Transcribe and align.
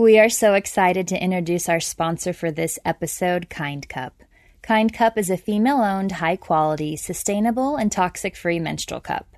We 0.00 0.18
are 0.18 0.30
so 0.30 0.54
excited 0.54 1.06
to 1.08 1.22
introduce 1.22 1.68
our 1.68 1.78
sponsor 1.78 2.32
for 2.32 2.50
this 2.50 2.78
episode, 2.86 3.50
Kind 3.50 3.86
Cup. 3.90 4.22
Kind 4.62 4.94
Cup 4.94 5.18
is 5.18 5.28
a 5.28 5.36
female 5.36 5.82
owned, 5.82 6.12
high 6.12 6.36
quality, 6.36 6.96
sustainable, 6.96 7.76
and 7.76 7.92
toxic 7.92 8.34
free 8.34 8.58
menstrual 8.58 9.02
cup. 9.02 9.36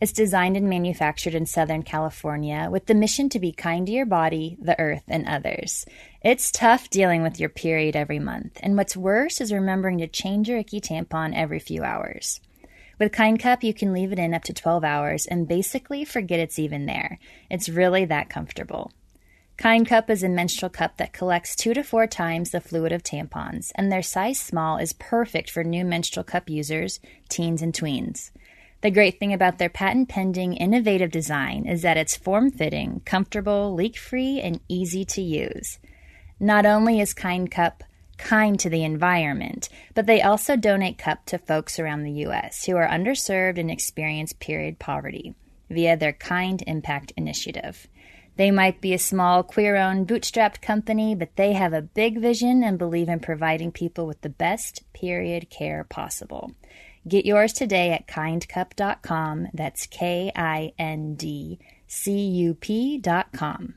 It's 0.00 0.12
designed 0.12 0.56
and 0.56 0.68
manufactured 0.68 1.34
in 1.34 1.46
Southern 1.46 1.82
California 1.82 2.68
with 2.70 2.86
the 2.86 2.94
mission 2.94 3.28
to 3.30 3.40
be 3.40 3.50
kind 3.50 3.88
to 3.88 3.92
your 3.92 4.06
body, 4.06 4.56
the 4.60 4.78
earth, 4.78 5.02
and 5.08 5.26
others. 5.26 5.84
It's 6.22 6.52
tough 6.52 6.90
dealing 6.90 7.24
with 7.24 7.40
your 7.40 7.48
period 7.48 7.96
every 7.96 8.20
month, 8.20 8.60
and 8.62 8.76
what's 8.76 8.96
worse 8.96 9.40
is 9.40 9.52
remembering 9.52 9.98
to 9.98 10.06
change 10.06 10.48
your 10.48 10.58
icky 10.58 10.80
tampon 10.80 11.34
every 11.34 11.58
few 11.58 11.82
hours. 11.82 12.40
With 13.00 13.10
Kind 13.10 13.40
Cup, 13.40 13.64
you 13.64 13.74
can 13.74 13.92
leave 13.92 14.12
it 14.12 14.20
in 14.20 14.32
up 14.32 14.44
to 14.44 14.52
12 14.52 14.84
hours 14.84 15.26
and 15.26 15.48
basically 15.48 16.04
forget 16.04 16.38
it's 16.38 16.60
even 16.60 16.86
there. 16.86 17.18
It's 17.50 17.68
really 17.68 18.04
that 18.04 18.30
comfortable. 18.30 18.92
Kind 19.56 19.86
Cup 19.86 20.10
is 20.10 20.22
a 20.22 20.28
menstrual 20.28 20.68
cup 20.68 20.96
that 20.96 21.12
collects 21.12 21.54
two 21.54 21.74
to 21.74 21.84
four 21.84 22.06
times 22.06 22.50
the 22.50 22.60
fluid 22.60 22.92
of 22.92 23.04
tampons, 23.04 23.70
and 23.76 23.90
their 23.90 24.02
size 24.02 24.38
small 24.38 24.78
is 24.78 24.92
perfect 24.92 25.48
for 25.48 25.62
new 25.62 25.84
menstrual 25.84 26.24
cup 26.24 26.50
users, 26.50 26.98
teens, 27.28 27.62
and 27.62 27.72
tweens. 27.72 28.30
The 28.80 28.90
great 28.90 29.18
thing 29.18 29.32
about 29.32 29.58
their 29.58 29.70
patent 29.70 30.08
pending 30.08 30.54
innovative 30.54 31.10
design 31.10 31.66
is 31.66 31.82
that 31.82 31.96
it's 31.96 32.16
form 32.16 32.50
fitting, 32.50 33.00
comfortable, 33.04 33.72
leak 33.72 33.96
free, 33.96 34.40
and 34.40 34.60
easy 34.68 35.04
to 35.06 35.22
use. 35.22 35.78
Not 36.40 36.66
only 36.66 37.00
is 37.00 37.14
Kind 37.14 37.50
Cup 37.50 37.84
kind 38.18 38.58
to 38.60 38.68
the 38.68 38.84
environment, 38.84 39.68
but 39.94 40.06
they 40.06 40.20
also 40.20 40.56
donate 40.56 40.98
cup 40.98 41.24
to 41.26 41.38
folks 41.38 41.78
around 41.78 42.02
the 42.02 42.12
U.S. 42.22 42.64
who 42.64 42.76
are 42.76 42.88
underserved 42.88 43.58
and 43.58 43.70
experience 43.70 44.32
period 44.32 44.78
poverty 44.78 45.34
via 45.70 45.96
their 45.96 46.12
Kind 46.12 46.62
Impact 46.66 47.12
Initiative. 47.16 47.88
They 48.36 48.50
might 48.50 48.80
be 48.80 48.92
a 48.92 48.98
small, 48.98 49.42
queer 49.44 49.76
owned, 49.76 50.08
bootstrapped 50.08 50.60
company, 50.60 51.14
but 51.14 51.36
they 51.36 51.52
have 51.52 51.72
a 51.72 51.82
big 51.82 52.20
vision 52.20 52.64
and 52.64 52.78
believe 52.78 53.08
in 53.08 53.20
providing 53.20 53.70
people 53.70 54.06
with 54.06 54.20
the 54.22 54.28
best 54.28 54.82
period 54.92 55.50
care 55.50 55.84
possible. 55.84 56.52
Get 57.06 57.26
yours 57.26 57.52
today 57.52 57.92
at 57.92 58.08
kindcup.com. 58.08 59.48
That's 59.54 59.86
K 59.86 60.32
I 60.34 60.72
N 60.78 61.14
D 61.14 61.60
C 61.86 62.18
U 62.18 62.54
P.com. 62.54 63.74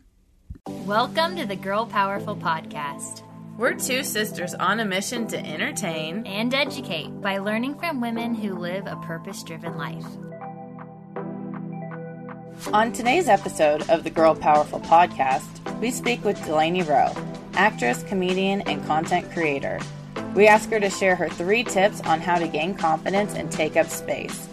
Welcome 0.85 1.35
to 1.35 1.45
the 1.45 1.55
Girl 1.55 1.85
Powerful 1.85 2.35
Podcast. 2.35 3.23
We're 3.57 3.73
two 3.73 4.03
sisters 4.03 4.53
on 4.53 4.79
a 4.79 4.85
mission 4.85 5.27
to 5.27 5.37
entertain 5.37 6.25
and 6.25 6.53
educate 6.53 7.21
by 7.21 7.37
learning 7.37 7.79
from 7.79 8.01
women 8.01 8.33
who 8.33 8.55
live 8.55 8.85
a 8.87 8.95
purpose 8.97 9.43
driven 9.43 9.77
life. 9.77 10.05
On 12.65 12.91
today's 12.91 13.29
episode 13.29 13.89
of 13.89 14.03
the 14.03 14.09
Girl 14.09 14.35
Powerful 14.35 14.81
podcast, 14.81 15.79
we 15.79 15.89
speak 15.89 16.25
with 16.25 16.43
Delaney 16.43 16.81
Rowe, 16.81 17.13
actress, 17.53 18.03
comedian, 18.03 18.61
and 18.61 18.85
content 18.85 19.31
creator. 19.31 19.79
We 20.35 20.47
ask 20.47 20.69
her 20.71 20.79
to 20.79 20.89
share 20.89 21.15
her 21.15 21.29
three 21.29 21.63
tips 21.63 22.01
on 22.01 22.19
how 22.19 22.39
to 22.39 22.47
gain 22.47 22.75
confidence 22.75 23.35
and 23.35 23.49
take 23.49 23.77
up 23.77 23.87
space. 23.87 24.49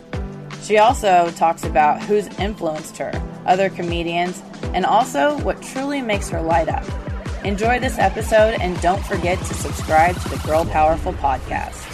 She 0.63 0.79
also 0.79 1.33
talks 1.33 1.65
about 1.65 2.03
who's 2.03 2.29
influenced 2.39 2.97
her, 2.99 3.11
other 3.47 3.69
comedians, 3.69 4.43
and 4.75 4.87
also 4.87 5.37
what 5.41 5.61
truly 5.61 6.01
makes 6.01 6.29
her 6.29 6.41
light 6.41 6.69
up. 6.69 6.85
Enjoy 7.45 7.81
this 7.81 7.99
episode 7.99 8.55
and 8.61 8.81
don't 8.81 9.05
forget 9.05 9.39
to 9.39 9.55
subscribe 9.55 10.15
to 10.21 10.29
the 10.29 10.39
Girl 10.47 10.65
Powerful 10.67 11.15
podcast. 11.15 11.94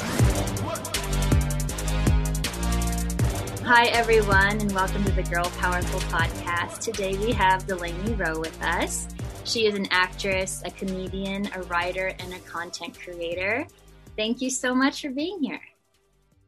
Hi, 3.73 3.87
everyone, 3.87 4.61
and 4.61 4.73
welcome 4.73 5.05
to 5.05 5.13
the 5.13 5.23
Girl 5.23 5.45
Powerful 5.61 6.01
Podcast. 6.01 6.81
Today 6.81 7.17
we 7.19 7.31
have 7.31 7.69
Delaney 7.69 8.15
Rowe 8.15 8.41
with 8.41 8.61
us. 8.65 9.07
She 9.45 9.67
is 9.67 9.77
an 9.77 9.87
actress, 9.93 10.61
a 10.65 10.73
comedian, 10.73 11.49
a 11.55 11.63
writer, 11.63 12.13
and 12.19 12.35
a 12.35 12.41
content 12.41 12.99
creator. 12.99 13.69
Thank 14.17 14.43
you 14.43 14.51
so 14.51 14.75
much 14.75 15.03
for 15.03 15.11
being 15.11 15.41
here. 15.41 15.61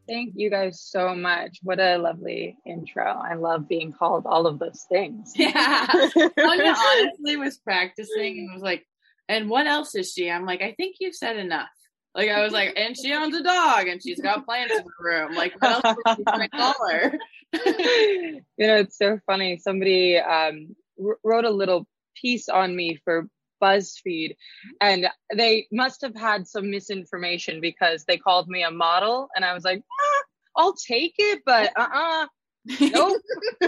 Thank 0.09 0.33
you 0.35 0.51
guys 0.51 0.81
so 0.81 1.15
much. 1.15 1.61
What 1.63 1.79
a 1.79 1.97
lovely 1.97 2.59
intro. 2.67 3.05
I 3.05 3.35
love 3.35 3.69
being 3.69 3.93
called 3.93 4.27
all 4.27 4.49
of 4.49 4.59
those 4.59 4.85
things. 4.89 5.33
Yeah. 5.37 5.87
Anya 5.93 6.75
honestly 6.77 7.37
was 7.37 7.57
practicing 7.57 8.39
and 8.39 8.53
was 8.53 8.65
like, 8.65 8.85
and 9.29 9.49
what 9.49 9.69
else 9.69 9.95
is 9.95 10.13
she? 10.13 10.29
I'm 10.29 10.45
like, 10.45 10.61
I 10.61 10.73
think 10.73 10.97
you've 10.99 11.15
said 11.15 11.37
enough. 11.37 11.71
Like 12.15 12.29
I 12.29 12.43
was 12.43 12.53
like, 12.53 12.75
and 12.77 12.97
she 12.97 13.13
owns 13.13 13.35
a 13.35 13.43
dog 13.43 13.89
and 13.89 14.03
she's 14.03 14.21
got 14.21 14.45
plants 14.45 14.75
in 14.75 14.85
her 14.85 14.93
room. 15.01 15.35
Like 15.35 15.55
what 15.61 15.85
else 15.85 16.51
call 16.55 16.75
her? 16.91 17.13
you 17.53 18.67
know, 18.67 18.77
it's 18.77 18.99
so 18.99 19.19
funny. 19.27 19.59
Somebody 19.59 20.19
um, 20.19 20.77
wrote 21.25 21.45
a 21.45 21.51
little 21.51 21.87
piece 22.15 22.49
on 22.49 22.77
me 22.77 22.99
for 23.05 23.29
BuzzFeed, 23.63 24.37
and 24.81 25.09
they 25.35 25.69
must 25.73 26.03
have 26.03 26.17
had 26.17 26.47
some 26.47 26.71
misinformation 26.71 27.61
because 27.61 28.05
they 28.05 28.19
called 28.19 28.49
me 28.49 28.63
a 28.63 28.71
model, 28.71 29.29
and 29.35 29.45
I 29.45 29.55
was 29.55 29.65
like, 29.65 29.83
ah, 29.91 30.23
I'll 30.57 30.75
take 30.75 31.15
it, 31.19 31.43
but 31.47 31.73
uh 31.77 31.89
uh 31.93 32.27
nope. 32.65 33.21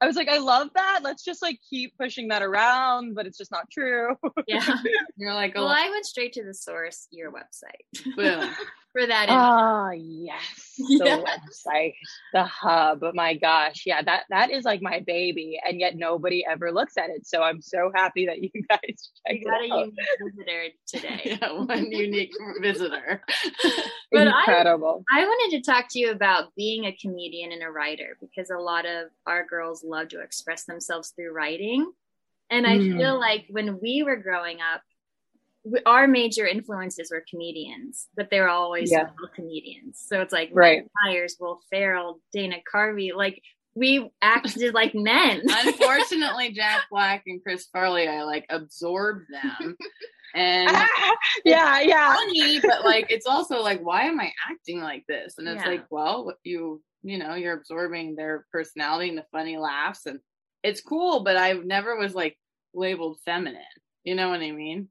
I 0.00 0.06
was 0.06 0.16
like, 0.16 0.28
I 0.28 0.38
love 0.38 0.68
that. 0.74 1.00
Let's 1.02 1.24
just 1.24 1.42
like 1.42 1.58
keep 1.68 1.96
pushing 1.98 2.28
that 2.28 2.42
around, 2.42 3.14
but 3.14 3.26
it's 3.26 3.38
just 3.38 3.50
not 3.50 3.70
true. 3.70 4.16
Yeah. 4.46 4.76
You're 5.16 5.34
like, 5.34 5.54
Well, 5.54 5.64
oh, 5.64 5.74
I 5.74 5.90
went 5.90 6.06
straight 6.06 6.32
to 6.34 6.44
the 6.44 6.54
source, 6.54 7.08
your 7.10 7.32
website, 7.32 8.16
boom. 8.16 8.50
for 8.98 9.06
that. 9.06 9.28
info. 9.28 9.40
Ah, 9.40 9.90
yes, 9.92 10.74
the 10.78 11.04
Yes. 11.04 11.64
website, 11.66 11.94
the 12.32 12.44
hub. 12.44 13.02
My 13.14 13.34
gosh, 13.34 13.82
yeah, 13.86 14.02
that 14.02 14.24
that 14.30 14.50
is 14.50 14.64
like 14.64 14.82
my 14.82 15.00
baby, 15.06 15.58
and 15.66 15.78
yet 15.80 15.96
nobody 15.96 16.44
ever 16.44 16.72
looks 16.72 16.96
at 16.96 17.10
it. 17.10 17.26
So 17.26 17.42
I'm 17.42 17.60
so 17.60 17.90
happy 17.94 18.26
that 18.26 18.42
you 18.42 18.50
guys 18.70 19.10
checked 19.26 19.38
you 19.40 19.44
got 19.44 19.60
a 19.60 19.64
it 19.64 19.70
out. 19.72 19.86
unique 19.86 20.08
visitor 20.22 20.64
today. 20.86 21.38
yeah, 21.42 21.52
one 21.52 21.90
unique 21.92 22.32
visitor. 22.60 23.22
But 24.10 24.28
I- 24.28 24.40
Incredible. 24.40 25.04
I 25.12 25.24
wanted 25.24 25.56
to 25.62 25.70
talk 25.70 25.86
to 25.90 25.98
you 25.98 26.10
about 26.10 26.54
being 26.56 26.86
a 26.86 26.92
comedian 26.96 27.52
and 27.52 27.62
a 27.62 27.70
writer 27.70 28.16
because 28.20 28.50
a 28.50 28.56
lot 28.58 28.86
of 28.86 29.08
our 29.26 29.44
girls 29.46 29.84
love 29.84 30.08
to 30.08 30.20
express 30.20 30.64
themselves 30.64 31.10
through 31.10 31.32
writing. 31.32 31.92
And 32.50 32.66
I 32.66 32.78
Mm. 32.78 32.96
feel 32.96 33.20
like 33.20 33.44
when 33.50 33.78
we 33.80 34.02
were 34.02 34.16
growing 34.16 34.58
up, 34.62 34.80
we, 35.64 35.80
our 35.86 36.06
major 36.06 36.46
influences 36.46 37.10
were 37.10 37.24
comedians, 37.28 38.08
but 38.16 38.30
they 38.30 38.40
were 38.40 38.48
always 38.48 38.90
Yeah. 38.90 39.08
comedians. 39.34 40.04
So 40.06 40.20
it's 40.20 40.32
like 40.32 40.50
Right. 40.52 40.82
Mike 40.82 40.90
Myers, 41.04 41.36
Will 41.40 41.60
Ferrell, 41.70 42.20
Dana 42.32 42.56
Carvey. 42.72 43.14
Like 43.14 43.42
we 43.74 44.10
acted 44.22 44.74
like 44.74 44.94
men. 44.94 45.42
Unfortunately, 45.48 46.52
Jack 46.52 46.82
Black 46.90 47.22
and 47.26 47.42
Chris 47.42 47.66
Farley, 47.72 48.08
I 48.08 48.22
like 48.22 48.46
absorbed 48.50 49.26
them. 49.30 49.76
And 50.34 50.70
yeah, 51.44 51.80
yeah. 51.80 52.14
funny, 52.14 52.60
but 52.60 52.84
like 52.84 53.06
it's 53.10 53.26
also 53.26 53.62
like, 53.62 53.80
why 53.80 54.02
am 54.04 54.20
I 54.20 54.32
acting 54.50 54.80
like 54.80 55.04
this? 55.08 55.34
And 55.38 55.48
it's 55.48 55.62
Yeah. 55.64 55.70
like, 55.70 55.86
well, 55.90 56.34
you 56.44 56.82
you 57.02 57.16
know, 57.16 57.34
you're 57.34 57.56
absorbing 57.56 58.16
their 58.16 58.44
personality 58.50 59.08
and 59.08 59.18
the 59.18 59.24
funny 59.30 59.56
laughs, 59.56 60.06
and 60.06 60.18
it's 60.64 60.80
cool. 60.80 61.22
But 61.22 61.36
I 61.36 61.52
never 61.52 61.96
was 61.96 62.14
like 62.14 62.36
labeled 62.74 63.18
feminine. 63.24 63.62
You 64.04 64.16
know 64.16 64.28
what 64.30 64.40
I 64.40 64.50
mean? 64.50 64.88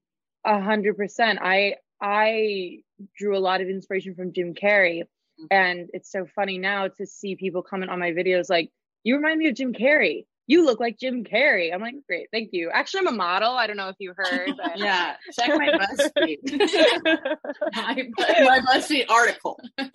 A 0.48 0.62
hundred 0.62 0.98
percent. 0.98 1.40
I 1.42 1.76
I 2.02 2.80
drew 3.18 3.38
a 3.38 3.40
lot 3.40 3.62
of 3.62 3.68
inspiration 3.68 4.16
from 4.16 4.34
Jim 4.34 4.54
Carrey, 4.54 5.04
and 5.52 5.90
it's 5.94 6.12
so 6.12 6.26
funny 6.26 6.58
now 6.58 6.88
to 6.88 7.06
see 7.06 7.36
people 7.36 7.62
comment 7.62 7.92
on 7.92 8.00
my 8.00 8.12
videos 8.12 8.50
like, 8.50 8.72
"You 9.04 9.18
remind 9.18 9.40
me 9.40 9.50
of 9.50 9.56
Jim 9.56 9.74
Carrey," 9.74 10.26
you 10.48 10.66
look 10.66 10.80
like 10.80 10.98
Jim 10.98 11.26
Carrey. 11.26 11.74
I'm 11.74 11.82
like, 11.82 11.96
great, 12.08 12.30
thank 12.32 12.50
you. 12.54 12.72
Actually, 12.74 13.02
I'm 13.02 13.08
a 13.08 13.12
model. 13.12 13.52
I 13.52 13.68
don't 13.68 13.76
know 13.76 13.90
if 13.90 13.98
you 14.00 14.14
heard. 14.16 14.54
But... 14.56 14.78
yeah, 14.78 15.18
check 15.38 15.50
my 15.50 15.68
BuzzFeed. 15.68 16.40
my, 17.76 18.08
my 18.18 18.62
BuzzFeed 18.62 19.10
article. 19.10 19.60
right, 19.78 19.92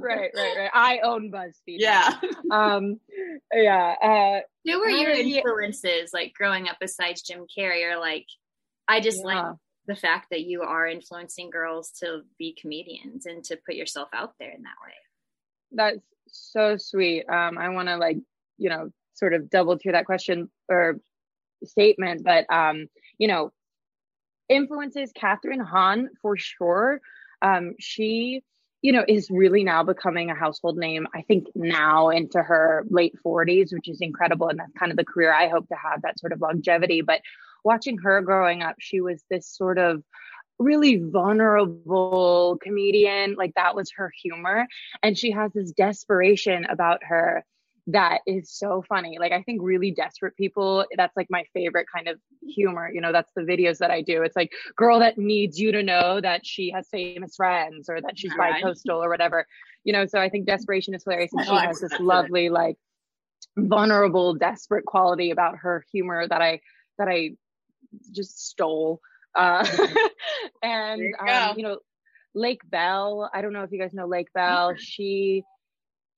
right, 0.00 0.30
right. 0.34 0.70
I 0.72 1.00
own 1.04 1.30
BuzzFeed. 1.30 1.76
Yeah. 1.78 2.14
Um, 2.50 3.00
yeah. 3.52 3.94
Uh, 4.02 4.40
Who 4.64 4.80
were 4.80 4.88
your 4.88 5.10
influences, 5.10 6.10
like 6.14 6.32
growing 6.32 6.68
up, 6.68 6.78
besides 6.80 7.20
Jim 7.20 7.44
Carrey? 7.56 7.84
Or 7.84 8.00
like, 8.00 8.26
I 8.88 9.00
just 9.00 9.18
yeah. 9.18 9.26
like 9.26 9.56
the 9.86 9.96
fact 9.96 10.28
that 10.30 10.42
you 10.42 10.62
are 10.62 10.86
influencing 10.86 11.50
girls 11.50 11.90
to 12.00 12.22
be 12.38 12.56
comedians 12.60 13.26
and 13.26 13.42
to 13.44 13.58
put 13.66 13.74
yourself 13.74 14.08
out 14.12 14.34
there 14.38 14.50
in 14.50 14.62
that 14.62 14.76
way. 14.84 14.94
That's 15.72 16.06
so 16.28 16.76
sweet. 16.76 17.24
Um, 17.28 17.58
I 17.58 17.68
want 17.70 17.88
to 17.88 17.96
like, 17.96 18.18
you 18.58 18.70
know, 18.70 18.90
sort 19.14 19.34
of 19.34 19.50
double 19.50 19.78
to 19.78 19.92
that 19.92 20.06
question 20.06 20.50
or 20.68 21.00
statement, 21.64 22.24
but 22.24 22.50
um, 22.52 22.86
you 23.18 23.28
know, 23.28 23.52
influences 24.48 25.12
Kathryn 25.12 25.64
Hahn 25.64 26.10
for 26.20 26.36
sure. 26.36 27.00
Um, 27.40 27.74
she, 27.78 28.42
you 28.82 28.92
know, 28.92 29.04
is 29.06 29.30
really 29.30 29.64
now 29.64 29.82
becoming 29.82 30.30
a 30.30 30.34
household 30.34 30.76
name. 30.76 31.06
I 31.14 31.22
think 31.22 31.48
now 31.54 32.10
into 32.10 32.42
her 32.42 32.84
late 32.88 33.14
40s, 33.24 33.72
which 33.72 33.88
is 33.88 34.00
incredible. 34.00 34.48
And 34.48 34.58
that's 34.58 34.72
kind 34.78 34.92
of 34.92 34.96
the 34.96 35.04
career 35.04 35.32
I 35.32 35.48
hope 35.48 35.68
to 35.68 35.76
have 35.76 36.02
that 36.02 36.18
sort 36.18 36.32
of 36.32 36.40
longevity. 36.40 37.00
But 37.00 37.20
watching 37.64 37.98
her 37.98 38.20
growing 38.20 38.62
up, 38.62 38.76
she 38.78 39.00
was 39.00 39.22
this 39.30 39.48
sort 39.48 39.78
of 39.78 40.02
really 40.58 40.96
vulnerable 40.96 42.58
comedian. 42.62 43.34
Like 43.34 43.54
that 43.54 43.74
was 43.74 43.90
her 43.96 44.12
humor. 44.22 44.66
And 45.02 45.18
she 45.18 45.30
has 45.32 45.52
this 45.52 45.72
desperation 45.72 46.64
about 46.66 47.02
her 47.04 47.44
that 47.88 48.20
is 48.26 48.48
so 48.48 48.84
funny. 48.88 49.18
Like 49.18 49.32
I 49.32 49.42
think 49.42 49.60
really 49.60 49.90
desperate 49.90 50.36
people, 50.36 50.84
that's 50.96 51.16
like 51.16 51.26
my 51.30 51.44
favorite 51.52 51.86
kind 51.92 52.06
of 52.06 52.20
humor. 52.46 52.88
You 52.92 53.00
know, 53.00 53.10
that's 53.10 53.32
the 53.34 53.42
videos 53.42 53.78
that 53.78 53.90
I 53.90 54.02
do. 54.02 54.22
It's 54.22 54.36
like 54.36 54.52
girl 54.76 55.00
that 55.00 55.18
needs 55.18 55.58
you 55.58 55.72
to 55.72 55.82
know 55.82 56.20
that 56.20 56.46
she 56.46 56.70
has 56.70 56.86
famous 56.88 57.34
friends 57.34 57.88
or 57.88 58.00
that 58.00 58.16
she's 58.16 58.32
right. 58.36 58.62
bi-coastal 58.62 59.02
or 59.02 59.08
whatever. 59.08 59.46
You 59.82 59.92
know, 59.92 60.06
so 60.06 60.20
I 60.20 60.28
think 60.28 60.46
desperation 60.46 60.94
is 60.94 61.02
hilarious. 61.02 61.32
And 61.32 61.44
she 61.44 61.56
has 61.56 61.80
this 61.80 61.98
lovely, 61.98 62.50
like 62.50 62.76
vulnerable, 63.56 64.34
desperate 64.34 64.84
quality 64.84 65.32
about 65.32 65.56
her 65.56 65.84
humor 65.90 66.28
that 66.28 66.40
I 66.40 66.60
that 66.98 67.08
I 67.08 67.32
just 68.10 68.46
stole. 68.48 69.00
Uh 69.34 69.66
and 70.62 71.00
you, 71.00 71.14
um, 71.26 71.56
you 71.56 71.64
know, 71.64 71.78
Lake 72.34 72.62
Bell. 72.68 73.30
I 73.32 73.42
don't 73.42 73.52
know 73.52 73.62
if 73.62 73.72
you 73.72 73.78
guys 73.78 73.94
know 73.94 74.06
Lake 74.06 74.32
Bell. 74.32 74.74
She 74.76 75.44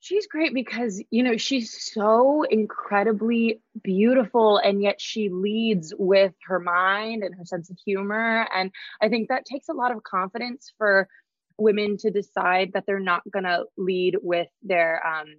she's 0.05 0.27
great 0.27 0.53
because 0.53 1.03
you 1.11 1.23
know 1.23 1.39
she's 1.39 1.93
so 1.93 2.43
incredibly 2.43 3.63
beautiful 3.83 4.59
and 4.59 4.83
yet 4.83 5.01
she 5.01 5.31
leads 5.31 5.95
with 5.99 6.35
her 6.47 6.61
mind 6.61 7.23
and 7.23 7.35
her 7.35 7.45
sense 7.47 7.71
of 7.71 7.79
humor 7.87 8.47
and 8.55 8.71
i 9.01 9.09
think 9.09 9.29
that 9.29 9.47
takes 9.47 9.69
a 9.71 9.73
lot 9.73 9.93
of 9.93 10.03
confidence 10.03 10.73
for 10.77 11.09
women 11.57 11.97
to 11.97 12.11
decide 12.11 12.73
that 12.75 12.85
they're 12.87 13.01
not 13.01 13.23
going 13.31 13.45
to 13.45 13.65
lead 13.79 14.17
with 14.21 14.49
their 14.63 15.05
um 15.07 15.37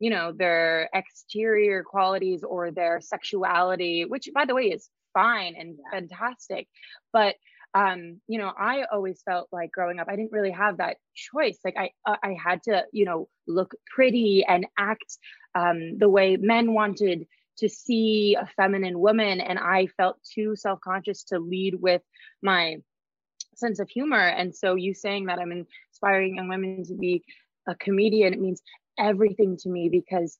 you 0.00 0.10
know 0.10 0.32
their 0.32 0.90
exterior 0.92 1.84
qualities 1.84 2.42
or 2.42 2.72
their 2.72 3.00
sexuality 3.00 4.04
which 4.04 4.28
by 4.34 4.44
the 4.44 4.56
way 4.56 4.64
is 4.64 4.88
fine 5.14 5.54
and 5.58 5.78
fantastic. 5.92 6.68
But 7.12 7.36
um 7.72 8.20
you 8.26 8.36
know 8.36 8.52
i 8.58 8.82
always 8.90 9.22
felt 9.22 9.46
like 9.52 9.70
growing 9.70 10.00
up 10.00 10.08
i 10.10 10.16
didn't 10.16 10.32
really 10.32 10.50
have 10.50 10.78
that 10.78 10.96
choice. 11.14 11.58
Like 11.64 11.76
i 11.78 11.90
uh, 12.04 12.16
i 12.22 12.36
had 12.42 12.62
to 12.64 12.84
you 12.92 13.04
know 13.04 13.28
look 13.46 13.74
pretty 13.86 14.44
and 14.46 14.66
act 14.76 15.18
um 15.54 15.98
the 15.98 16.08
way 16.08 16.36
men 16.36 16.74
wanted 16.74 17.26
to 17.58 17.68
see 17.68 18.36
a 18.40 18.48
feminine 18.56 18.98
woman. 18.98 19.40
And 19.40 19.58
i 19.58 19.86
felt 19.96 20.16
too 20.34 20.56
self-conscious 20.56 21.24
to 21.24 21.38
lead 21.38 21.76
with 21.76 22.02
my 22.42 22.78
sense 23.54 23.78
of 23.78 23.90
humor. 23.90 24.26
And 24.26 24.54
so 24.54 24.74
you 24.74 24.94
saying 24.94 25.26
that 25.26 25.38
i'm 25.38 25.52
inspiring 25.52 26.36
young 26.36 26.48
women 26.48 26.84
to 26.86 26.94
be 26.94 27.22
a 27.68 27.74
comedian 27.74 28.32
it 28.32 28.40
means 28.40 28.62
everything 28.98 29.56
to 29.58 29.68
me 29.68 29.88
because 29.88 30.38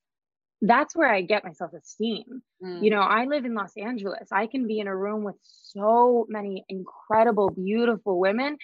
that's 0.63 0.95
where 0.95 1.13
I 1.13 1.23
get 1.23 1.45
my 1.45 1.53
self 1.53 1.73
esteem. 1.73 2.43
Mm. 2.63 2.85
You 2.85 2.91
know, 2.91 3.01
I 3.01 3.25
live 3.25 3.45
in 3.45 3.55
Los 3.55 3.73
Angeles. 3.77 4.29
I 4.31 4.47
can 4.47 4.67
be 4.67 4.79
in 4.79 4.87
a 4.87 4.97
room 4.97 5.25
with 5.25 5.37
so 5.43 6.27
many 6.29 6.65
incredible, 6.69 7.51
beautiful 7.51 8.19
women. 8.19 8.57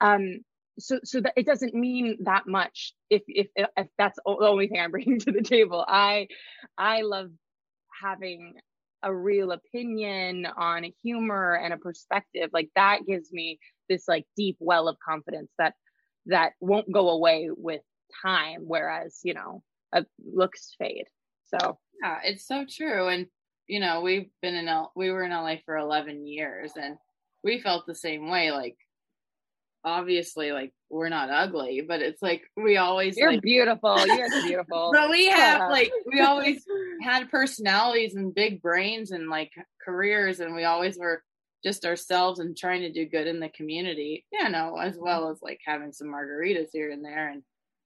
Um, 0.00 0.40
so, 0.78 1.00
so 1.04 1.20
that 1.20 1.32
it 1.36 1.46
doesn't 1.46 1.74
mean 1.74 2.18
that 2.24 2.46
much 2.46 2.94
if, 3.10 3.22
if, 3.26 3.48
if 3.56 3.88
that's 3.98 4.18
the 4.24 4.46
only 4.46 4.68
thing 4.68 4.80
I'm 4.80 4.90
bringing 4.90 5.18
to 5.20 5.32
the 5.32 5.42
table. 5.42 5.84
I, 5.86 6.28
I 6.78 7.02
love 7.02 7.30
having 8.00 8.54
a 9.02 9.14
real 9.14 9.52
opinion 9.52 10.46
on 10.46 10.84
humor 11.02 11.54
and 11.54 11.72
a 11.72 11.78
perspective 11.78 12.50
like 12.52 12.68
that 12.76 13.00
gives 13.06 13.32
me 13.32 13.58
this 13.88 14.06
like 14.06 14.26
deep 14.36 14.56
well 14.60 14.88
of 14.88 14.98
confidence 14.98 15.50
that 15.58 15.74
that 16.26 16.52
won't 16.60 16.92
go 16.92 17.08
away 17.08 17.48
with 17.50 17.80
time 18.22 18.60
whereas 18.66 19.20
you 19.22 19.32
know 19.32 19.62
uh, 19.94 20.02
looks 20.22 20.74
fade 20.78 21.06
so 21.50 21.78
yeah, 22.02 22.18
it's 22.24 22.46
so 22.46 22.64
true. 22.68 23.08
And 23.08 23.26
you 23.66 23.80
know, 23.80 24.00
we've 24.00 24.28
been 24.42 24.54
in 24.54 24.68
L- 24.68 24.92
we 24.96 25.10
were 25.10 25.22
in 25.22 25.30
LA 25.30 25.56
for 25.64 25.76
11 25.76 26.26
years, 26.26 26.72
and 26.76 26.96
we 27.44 27.60
felt 27.60 27.86
the 27.86 27.94
same 27.94 28.28
way. 28.28 28.50
Like, 28.50 28.76
obviously, 29.84 30.52
like 30.52 30.72
we're 30.88 31.08
not 31.08 31.30
ugly, 31.30 31.82
but 31.86 32.00
it's 32.00 32.20
like 32.20 32.42
we 32.56 32.78
always 32.78 33.16
you're 33.16 33.32
like, 33.32 33.42
beautiful. 33.42 33.96
You're 34.06 34.28
beautiful. 34.42 34.90
but 34.92 35.10
we 35.10 35.26
have 35.28 35.60
yeah. 35.60 35.68
like 35.68 35.92
we 36.12 36.20
always 36.20 36.64
had 37.02 37.30
personalities 37.30 38.14
and 38.14 38.34
big 38.34 38.60
brains 38.60 39.12
and 39.12 39.28
like 39.28 39.52
careers, 39.84 40.40
and 40.40 40.54
we 40.54 40.64
always 40.64 40.98
were 40.98 41.22
just 41.62 41.84
ourselves 41.84 42.40
and 42.40 42.56
trying 42.56 42.80
to 42.80 42.92
do 42.92 43.04
good 43.06 43.26
in 43.26 43.38
the 43.38 43.50
community. 43.50 44.24
You 44.32 44.48
know, 44.48 44.76
as 44.76 44.96
well 44.98 45.30
as 45.30 45.38
like 45.42 45.60
having 45.64 45.92
some 45.92 46.08
margaritas 46.08 46.70
here 46.72 46.90
and 46.90 47.04
there 47.04 47.28
and 47.28 47.42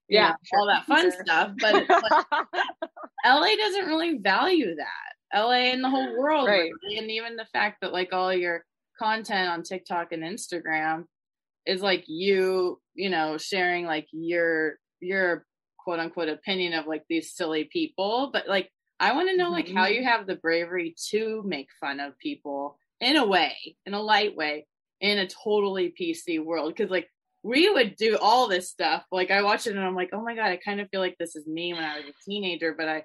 yeah, 0.09 0.33
sure, 0.43 0.59
all 0.59 0.67
that 0.67 0.85
fun 0.85 1.11
stuff. 1.11 1.51
But 1.59 1.87
like, 1.89 2.25
LA 3.25 3.55
doesn't 3.55 3.87
really 3.87 4.17
value 4.17 4.75
that. 4.75 5.37
LA 5.37 5.71
and 5.71 5.83
the 5.83 5.89
whole 5.89 6.17
world, 6.17 6.47
right. 6.47 6.71
really, 6.83 6.97
and 6.97 7.11
even 7.11 7.35
the 7.35 7.47
fact 7.51 7.81
that 7.81 7.91
like 7.91 8.13
all 8.13 8.33
your 8.33 8.63
content 8.97 9.49
on 9.49 9.63
TikTok 9.63 10.11
and 10.11 10.23
Instagram 10.23 11.05
is 11.65 11.81
like 11.81 12.05
you, 12.07 12.79
you 12.93 13.09
know, 13.09 13.37
sharing 13.37 13.85
like 13.85 14.07
your 14.11 14.75
your 14.99 15.45
quote 15.77 15.99
unquote 15.99 16.29
opinion 16.29 16.73
of 16.73 16.87
like 16.87 17.03
these 17.09 17.33
silly 17.35 17.65
people, 17.65 18.29
but 18.31 18.47
like 18.47 18.69
I 18.99 19.13
want 19.13 19.29
to 19.29 19.37
know 19.37 19.49
like 19.49 19.67
mm-hmm. 19.67 19.77
how 19.77 19.87
you 19.87 20.03
have 20.03 20.25
the 20.25 20.35
bravery 20.35 20.95
to 21.09 21.43
make 21.45 21.67
fun 21.79 21.99
of 21.99 22.17
people 22.17 22.77
in 23.01 23.17
a 23.17 23.25
way, 23.25 23.55
in 23.85 23.93
a 23.93 24.01
light 24.01 24.35
way, 24.35 24.67
in 25.01 25.17
a 25.17 25.27
totally 25.27 25.93
PC 25.99 26.43
world. 26.43 26.73
Because 26.73 26.91
like 26.91 27.09
we 27.45 27.69
would 27.69 27.95
do 27.95 28.17
all 28.19 28.47
this 28.47 28.69
stuff. 28.69 29.03
Like 29.11 29.29
I 29.29 29.43
watch 29.43 29.67
it 29.67 29.75
and 29.75 29.85
I'm 29.85 29.93
like, 29.93 30.09
oh 30.13 30.21
my 30.21 30.33
god, 30.33 30.47
I 30.47 30.57
kind 30.57 30.81
of 30.81 30.89
feel 30.89 30.99
like 30.99 31.15
this 31.19 31.35
is 31.35 31.45
me 31.45 31.73
when 31.73 31.83
I 31.83 31.97
was 31.97 32.05
a 32.05 32.29
teenager, 32.29 32.73
but 32.75 32.89
I 32.89 33.03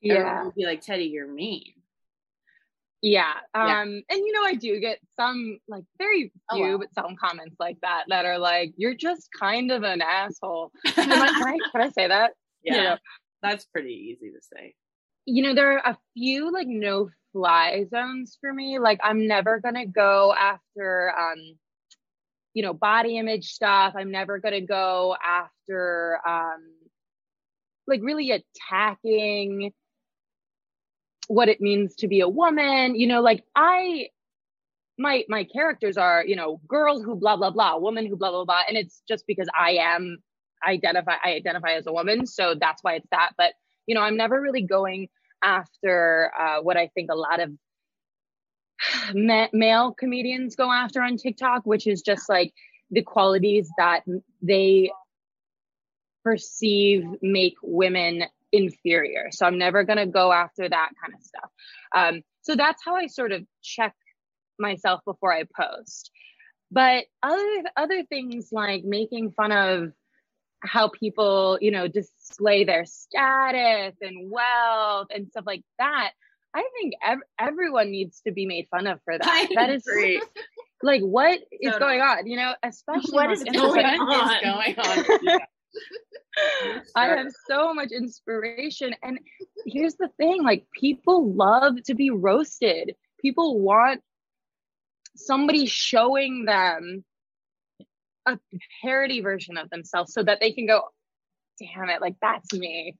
yeah 0.00 0.44
would 0.44 0.54
be 0.54 0.64
like 0.64 0.80
Teddy, 0.80 1.04
you're 1.04 1.30
mean. 1.30 1.74
Yeah. 3.02 3.34
Um 3.54 3.68
yeah. 3.68 3.82
and 3.82 4.00
you 4.08 4.32
know 4.32 4.44
I 4.44 4.54
do 4.54 4.80
get 4.80 4.98
some 5.14 5.58
like 5.68 5.84
very 5.98 6.32
oh, 6.50 6.56
few 6.56 6.64
oh, 6.64 6.70
wow. 6.70 6.78
but 6.78 6.94
some 6.94 7.16
comments 7.16 7.56
like 7.60 7.76
that 7.82 8.04
that 8.08 8.24
are 8.24 8.38
like 8.38 8.72
you're 8.78 8.94
just 8.94 9.28
kind 9.38 9.70
of 9.70 9.82
an 9.82 10.00
asshole. 10.00 10.72
can, 10.86 11.12
I, 11.12 11.26
can, 11.26 11.48
I, 11.48 11.58
can 11.70 11.80
I 11.82 11.90
say 11.90 12.08
that? 12.08 12.32
Yeah. 12.64 12.74
You 12.74 12.82
know? 12.82 12.96
That's 13.42 13.66
pretty 13.66 13.92
easy 13.92 14.30
to 14.30 14.40
say. 14.40 14.74
You 15.26 15.42
know 15.42 15.54
there 15.54 15.72
are 15.74 15.92
a 15.92 15.98
few 16.14 16.50
like 16.50 16.66
no 16.66 17.10
fly 17.34 17.84
zones 17.90 18.38
for 18.40 18.54
me. 18.54 18.78
Like 18.78 19.00
I'm 19.02 19.26
never 19.26 19.60
going 19.60 19.74
to 19.74 19.84
go 19.84 20.32
after 20.32 21.12
um 21.14 21.58
you 22.54 22.62
know, 22.62 22.74
body 22.74 23.18
image 23.18 23.52
stuff. 23.52 23.94
I'm 23.96 24.10
never 24.10 24.38
going 24.38 24.54
to 24.54 24.60
go 24.60 25.16
after, 25.24 26.18
um, 26.26 26.62
like 27.86 28.00
really 28.02 28.30
attacking 28.30 29.72
what 31.28 31.48
it 31.48 31.60
means 31.60 31.94
to 31.96 32.08
be 32.08 32.20
a 32.20 32.28
woman. 32.28 32.94
You 32.94 33.06
know, 33.06 33.22
like 33.22 33.44
I, 33.56 34.08
my, 34.98 35.24
my 35.28 35.44
characters 35.44 35.96
are, 35.96 36.24
you 36.24 36.36
know, 36.36 36.60
girl 36.68 37.02
who 37.02 37.14
blah, 37.14 37.36
blah, 37.36 37.50
blah, 37.50 37.78
woman 37.78 38.06
who 38.06 38.16
blah, 38.16 38.30
blah, 38.30 38.44
blah. 38.44 38.62
And 38.68 38.76
it's 38.76 39.02
just 39.08 39.26
because 39.26 39.48
I 39.58 39.72
am 39.80 40.18
identify, 40.66 41.14
I 41.24 41.32
identify 41.32 41.72
as 41.72 41.86
a 41.86 41.92
woman. 41.92 42.26
So 42.26 42.54
that's 42.60 42.84
why 42.84 42.94
it's 42.94 43.08
that. 43.10 43.30
But, 43.36 43.54
you 43.86 43.94
know, 43.94 44.02
I'm 44.02 44.16
never 44.16 44.40
really 44.40 44.62
going 44.62 45.08
after, 45.42 46.30
uh, 46.38 46.60
what 46.60 46.76
I 46.76 46.88
think 46.94 47.10
a 47.10 47.16
lot 47.16 47.40
of 47.40 47.50
ma- 49.14 49.48
male 49.52 49.92
comedians 49.92 50.56
go 50.56 50.70
after 50.70 51.02
on 51.02 51.16
TikTok, 51.16 51.64
which 51.64 51.86
is 51.86 52.02
just 52.02 52.28
like 52.28 52.52
the 52.90 53.02
qualities 53.02 53.70
that 53.78 54.02
they 54.40 54.90
perceive 56.24 57.04
make 57.20 57.54
women 57.62 58.24
inferior. 58.52 59.28
So 59.32 59.46
I'm 59.46 59.58
never 59.58 59.82
going 59.82 59.98
to 59.98 60.06
go 60.06 60.32
after 60.32 60.68
that 60.68 60.90
kind 61.02 61.14
of 61.14 61.22
stuff. 61.22 61.50
Um, 61.94 62.22
so 62.42 62.54
that's 62.54 62.82
how 62.84 62.96
I 62.96 63.06
sort 63.06 63.32
of 63.32 63.44
check 63.62 63.94
myself 64.58 65.00
before 65.04 65.32
I 65.32 65.44
post. 65.44 66.10
But 66.70 67.04
other 67.22 67.62
other 67.76 68.04
things 68.04 68.48
like 68.50 68.84
making 68.84 69.32
fun 69.32 69.52
of 69.52 69.92
how 70.60 70.88
people, 70.88 71.58
you 71.60 71.70
know, 71.70 71.88
display 71.88 72.64
their 72.64 72.86
status 72.86 73.94
and 74.00 74.30
wealth 74.30 75.08
and 75.14 75.28
stuff 75.28 75.44
like 75.46 75.64
that, 75.78 76.12
I 76.54 76.68
think 76.78 76.94
ev- 77.02 77.22
everyone 77.38 77.90
needs 77.90 78.20
to 78.26 78.32
be 78.32 78.46
made 78.46 78.66
fun 78.70 78.86
of 78.86 79.00
for 79.04 79.16
that. 79.18 79.26
I 79.26 79.48
that 79.54 79.70
is 79.70 79.86
agree. 79.86 80.20
like 80.82 81.00
what 81.02 81.38
is 81.50 81.72
Totally. 81.72 81.78
going 81.98 82.00
on? 82.00 82.26
You 82.26 82.36
know, 82.36 82.54
especially 82.62 83.12
What 83.14 83.26
on 83.26 83.32
is 83.32 83.44
Instagram. 83.44 83.56
going 83.56 83.86
on? 84.00 84.34
is 84.34 84.42
going 84.42 84.78
on? 84.78 85.20
Yeah. 86.36 86.80
I 86.96 87.06
have 87.08 87.28
so 87.48 87.72
much 87.74 87.92
inspiration. 87.92 88.94
And 89.02 89.18
here's 89.66 89.94
the 89.94 90.08
thing 90.18 90.42
like, 90.42 90.66
people 90.78 91.32
love 91.32 91.82
to 91.84 91.94
be 91.94 92.10
roasted. 92.10 92.94
People 93.20 93.60
want 93.60 94.00
somebody 95.16 95.66
showing 95.66 96.44
them 96.46 97.04
a 98.26 98.38
parody 98.82 99.20
version 99.20 99.56
of 99.58 99.68
themselves 99.70 100.12
so 100.12 100.22
that 100.22 100.40
they 100.40 100.52
can 100.52 100.66
go, 100.66 100.82
damn 101.58 101.88
it, 101.90 102.00
like, 102.00 102.16
that's 102.22 102.52
me. 102.52 102.96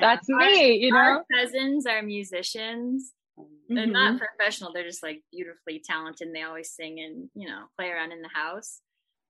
That's 0.00 0.28
me, 0.28 0.74
you 0.76 0.90
know? 0.92 0.98
Our 0.98 1.24
cousins 1.32 1.86
are 1.86 2.02
musicians. 2.02 3.12
They're 3.68 3.86
Mhm. 3.86 3.92
not 3.92 4.18
professional. 4.18 4.72
They're 4.72 4.84
just 4.84 5.02
like 5.02 5.22
beautifully 5.32 5.80
talented. 5.84 6.28
And 6.28 6.36
they 6.36 6.42
always 6.42 6.70
sing 6.70 7.00
and 7.00 7.30
you 7.34 7.48
know 7.48 7.66
play 7.76 7.90
around 7.90 8.12
in 8.12 8.22
the 8.22 8.28
house. 8.28 8.80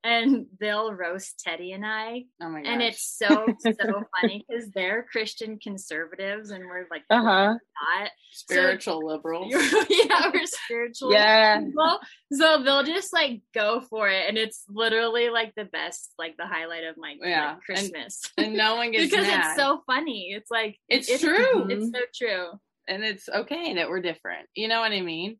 And 0.04 0.46
they'll 0.60 0.92
roast 0.92 1.40
Teddy 1.42 1.72
and 1.72 1.84
I, 1.84 2.24
Oh 2.42 2.50
my 2.50 2.60
gosh. 2.62 2.70
and 2.70 2.82
it's 2.82 3.16
so 3.16 3.46
so 3.58 3.72
funny 4.20 4.44
because 4.46 4.68
they're 4.70 5.06
Christian 5.10 5.58
conservatives 5.58 6.50
and 6.50 6.66
we're 6.66 6.86
like 6.90 7.04
Uh 7.08 7.22
huh. 7.22 7.54
not. 8.02 8.10
spiritual 8.32 9.06
liberals. 9.06 9.50
yeah, 9.88 10.30
we're 10.32 10.44
spiritual. 10.44 11.10
Yeah. 11.12 11.58
people. 11.60 11.98
So 12.32 12.62
they'll 12.62 12.82
just 12.84 13.14
like 13.14 13.40
go 13.54 13.80
for 13.80 14.10
it, 14.10 14.28
and 14.28 14.36
it's 14.36 14.64
literally 14.68 15.30
like 15.30 15.54
the 15.56 15.64
best, 15.64 16.12
like 16.18 16.36
the 16.36 16.46
highlight 16.46 16.84
of 16.84 16.96
my 16.98 17.16
Yeah, 17.22 17.52
like, 17.54 17.60
Christmas. 17.62 18.20
and 18.36 18.54
no 18.54 18.76
one 18.76 18.90
gets 18.92 19.10
because 19.10 19.26
mad. 19.26 19.46
it's 19.46 19.56
so 19.56 19.82
funny. 19.86 20.32
It's 20.36 20.50
like 20.50 20.76
It's 20.88 21.08
true. 21.20 21.66
It's 21.70 21.90
so 21.90 22.00
true. 22.14 22.46
and 22.88 23.02
it's 23.04 23.26
okay 23.28 23.74
that 23.76 23.88
we're 23.88 24.02
different. 24.02 24.48
You 24.54 24.68
know 24.68 24.80
what 24.80 24.92
I 24.92 25.00
mean? 25.00 25.38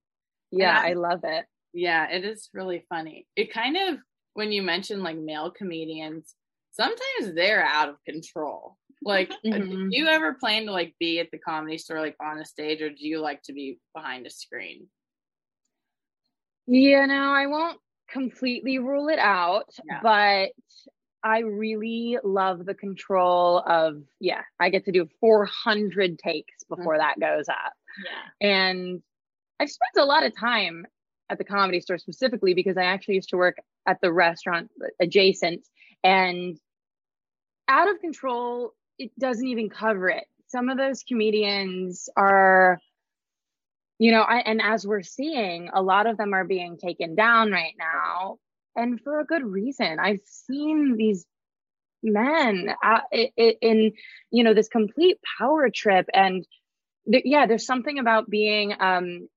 Yeah, 0.51 0.71
And 0.79 0.87
I- 0.87 0.91
I 0.91 0.93
love 0.95 1.21
it. 1.25 1.45
Yeah, 1.75 2.09
it 2.09 2.25
is 2.25 2.49
really 2.55 2.87
funny. 2.89 3.27
It 3.37 3.53
kind 3.53 3.77
of 3.77 3.99
when 4.35 4.53
you 4.53 4.63
mention 4.63 5.03
like 5.03 5.17
male 5.17 5.51
comedians, 5.51 6.35
sometimes 6.73 7.35
they're 7.35 7.65
out 7.65 7.89
of 7.89 7.97
control. 8.05 8.77
Like, 9.03 9.31
uh, 9.45 9.49
Mhm. 9.49 9.91
do 9.91 9.97
you 9.97 10.07
ever 10.07 10.35
plan 10.35 10.67
to 10.67 10.73
like 10.73 10.95
be 11.01 11.21
at 11.21 11.31
the 11.31 11.39
comedy 11.39 11.79
store, 11.79 12.01
like 12.01 12.17
on 12.21 12.39
a 12.39 12.45
stage, 12.45 12.83
or 12.83 12.91
do 12.91 13.07
you 13.07 13.21
like 13.21 13.43
to 13.45 13.53
be 13.53 13.79
behind 13.95 14.27
a 14.27 14.31
screen? 14.31 14.89
You 16.67 17.07
know, 17.07 17.33
I 17.33 17.47
won't 17.47 17.79
completely 18.09 18.79
rule 18.79 19.09
it 19.09 19.19
out, 19.19 19.69
Yeah. 19.85 20.01
but 20.03 20.53
I 21.23 21.39
really 21.41 22.19
love 22.23 22.65
the 22.67 22.75
control 22.75 23.59
of, 23.67 24.03
yeah, 24.21 24.43
I 24.61 24.71
get 24.71 24.85
to 24.87 24.93
do 24.93 25.09
400 25.21 26.19
takes 26.19 26.65
before 26.65 26.99
that 26.99 27.19
goes 27.21 27.49
up. 27.49 27.73
Yeah. 28.05 28.49
And 28.49 29.03
I've 29.61 29.71
spent 29.71 29.97
a 29.97 30.05
lot 30.05 30.25
of 30.25 30.37
time 30.37 30.87
at 31.35 31.39
the 31.39 31.45
comedy 31.45 31.81
store 31.81 31.99
specifically 31.99 32.55
because 32.55 32.77
I 32.77 32.85
actually 32.85 33.17
used 33.17 33.31
to 33.31 33.37
work 33.37 33.57
at 33.87 34.01
the 34.01 34.13
restaurant 34.13 34.71
adjacent 35.01 35.67
and 36.03 36.59
out 37.69 37.91
of 37.91 38.01
control, 38.01 38.73
it 38.99 39.11
doesn't 39.19 39.47
even 39.47 39.69
cover 39.71 40.09
it. 40.09 40.25
Some 40.49 40.69
of 40.69 40.79
those 40.79 41.03
comedians 41.03 42.09
are, 42.17 42.79
you 43.99 44.13
know, 44.13 44.23
I, 44.23 44.39
and 44.39 44.61
as 44.63 44.87
we're 44.87 45.03
seeing, 45.03 45.71
a 45.73 45.83
lot 45.83 46.07
of 46.07 46.17
them 46.17 46.35
are 46.35 46.45
being 46.45 46.77
taken 46.79 47.15
down 47.15 47.51
right 47.51 47.75
now 47.79 48.39
and 48.77 49.01
for 49.01 49.21
a 49.21 49.25
good 49.27 49.45
reason. 49.45 49.99
I've 49.99 50.21
seen 50.27 50.97
these 50.97 51.27
men 52.03 52.69
uh, 52.85 53.01
i- 53.13 53.33
i- 53.39 53.57
in, 53.61 53.93
you 54.31 54.45
know, 54.45 54.55
this 54.55 54.69
complete 54.69 55.19
power 55.39 55.71
trip 55.71 56.07
and 56.13 56.47
th- 57.11 57.25
yeah, 57.27 57.47
there's 57.47 57.67
something 57.67 57.99
about 57.99 58.29
being 58.31 58.75
um 58.79 59.29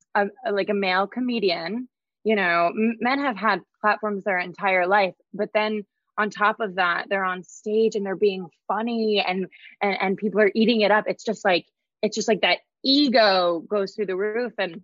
a, 0.46 0.52
like 0.52 0.70
a 0.70 0.74
male 0.74 1.08
comedian. 1.08 1.88
You 2.24 2.36
know, 2.36 2.72
men 2.74 3.20
have 3.20 3.38
had 3.38 3.62
platforms 3.80 4.24
their 4.24 4.40
entire 4.40 4.86
life, 4.86 5.14
but 5.34 5.50
then 5.54 5.86
on 6.18 6.30
top 6.30 6.60
of 6.60 6.76
that, 6.76 7.06
they're 7.10 7.24
on 7.24 7.44
stage 7.44 7.96
and 7.96 8.06
they're 8.06 8.16
being 8.16 8.48
funny 8.68 9.24
and 9.26 9.48
and 9.82 9.98
and 10.02 10.18
people 10.18 10.42
are 10.42 10.52
eating 10.56 10.82
it 10.82 10.92
up. 10.92 11.06
It's 11.08 11.24
just 11.24 11.46
like 11.46 11.66
it's 12.02 12.16
just 12.16 12.28
like 12.28 12.42
that 12.42 12.60
ego 12.84 13.64
goes 13.68 13.94
through 13.94 14.08
the 14.08 14.16
roof. 14.16 14.54
And 14.58 14.82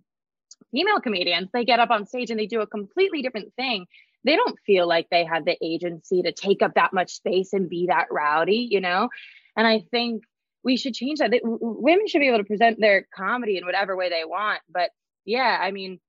female 0.70 1.00
comedians, 1.00 1.48
they 1.52 1.64
get 1.64 1.80
up 1.80 1.90
on 1.90 2.06
stage 2.06 2.30
and 2.30 2.38
they 2.38 2.46
do 2.46 2.60
a 2.60 2.66
completely 2.66 3.22
different 3.22 3.52
thing. 3.54 3.86
They 4.24 4.36
don't 4.36 4.58
feel 4.64 4.88
like 4.88 5.08
they 5.10 5.24
have 5.24 5.44
the 5.44 5.56
agency 5.62 6.22
to 6.22 6.32
take 6.32 6.62
up 6.62 6.74
that 6.74 6.92
much 6.92 7.12
space 7.12 7.52
and 7.52 7.68
be 7.68 7.86
that 7.88 8.06
rowdy, 8.10 8.68
you 8.70 8.80
know. 8.80 9.08
And 9.56 9.66
I 9.66 9.80
think 9.90 10.24
we 10.62 10.76
should 10.76 10.94
change 10.94 11.18
that. 11.18 11.30
W- 11.30 11.58
women 11.60 12.06
should 12.08 12.20
be 12.20 12.28
able 12.28 12.38
to 12.38 12.44
present 12.44 12.80
their 12.80 13.06
comedy 13.14 13.58
in 13.58 13.66
whatever 13.66 13.96
way 13.96 14.08
they 14.08 14.24
want. 14.24 14.60
But 14.72 14.90
yeah, 15.24 15.58
I 15.60 15.70
mean, 15.70 16.00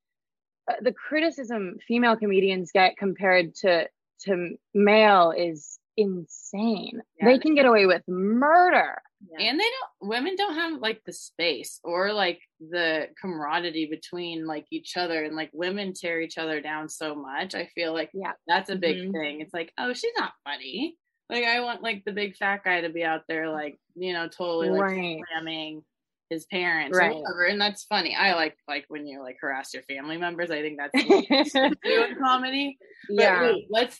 uh, 0.69 0.75
the 0.81 0.93
criticism 0.93 1.77
female 1.87 2.17
comedians 2.17 2.71
get 2.73 2.97
compared 2.97 3.55
to 3.55 3.89
to 4.21 4.57
male 4.73 5.31
is 5.31 5.79
insane. 5.97 7.01
Yeah, 7.19 7.25
they 7.27 7.39
can 7.39 7.55
get 7.55 7.65
away 7.65 7.85
with 7.85 8.03
murder. 8.07 9.01
Yeah. 9.31 9.47
And 9.49 9.59
they 9.59 9.63
don't 9.63 10.09
women 10.09 10.35
don't 10.35 10.55
have 10.55 10.81
like 10.81 11.01
the 11.05 11.13
space 11.13 11.79
or 11.83 12.13
like 12.13 12.39
the 12.59 13.07
camaraderie 13.21 13.87
between 13.89 14.45
like 14.45 14.65
each 14.71 14.97
other 14.97 15.23
and 15.23 15.35
like 15.35 15.49
women 15.53 15.93
tear 15.93 16.21
each 16.21 16.37
other 16.37 16.61
down 16.61 16.89
so 16.89 17.15
much. 17.15 17.55
I 17.55 17.67
feel 17.75 17.93
like 17.93 18.11
Yeah. 18.13 18.33
that's 18.47 18.69
a 18.69 18.75
big 18.75 18.97
Mhm. 18.97 19.11
thing. 19.13 19.41
It's 19.41 19.53
like, 19.53 19.73
oh, 19.77 19.93
she's 19.93 20.13
not 20.17 20.33
funny. 20.43 20.97
Like 21.29 21.43
I 21.45 21.61
want 21.61 21.81
like 21.81 22.03
the 22.05 22.11
big 22.13 22.35
fat 22.35 22.63
guy 22.63 22.81
to 22.81 22.89
be 22.89 23.03
out 23.03 23.23
there 23.27 23.49
like, 23.49 23.79
you 23.95 24.13
know, 24.13 24.27
totally 24.27 24.69
like 24.69 24.81
Right. 24.81 25.21
slamming 25.31 25.83
his 26.29 26.45
parents 26.47 26.97
Right. 26.97 27.11
or 27.11 27.21
whatever. 27.21 27.43
And 27.45 27.59
that's 27.61 27.83
funny. 27.85 28.15
I 28.15 28.33
like 28.35 28.57
like 28.67 28.85
when 28.87 29.05
you 29.07 29.21
like 29.21 29.37
harass 29.41 29.73
your 29.73 29.83
family 29.83 30.17
members. 30.17 30.51
I 30.51 30.61
think 30.61 30.77
that's 30.79 31.05
what 31.09 31.29
you 31.29 31.45
should 31.45 31.77
do 31.83 32.03
in 32.03 32.15
comedy. 32.17 32.77
But 33.09 33.23
yeah. 33.23 33.41
wait, 33.41 33.67
let's 33.69 33.99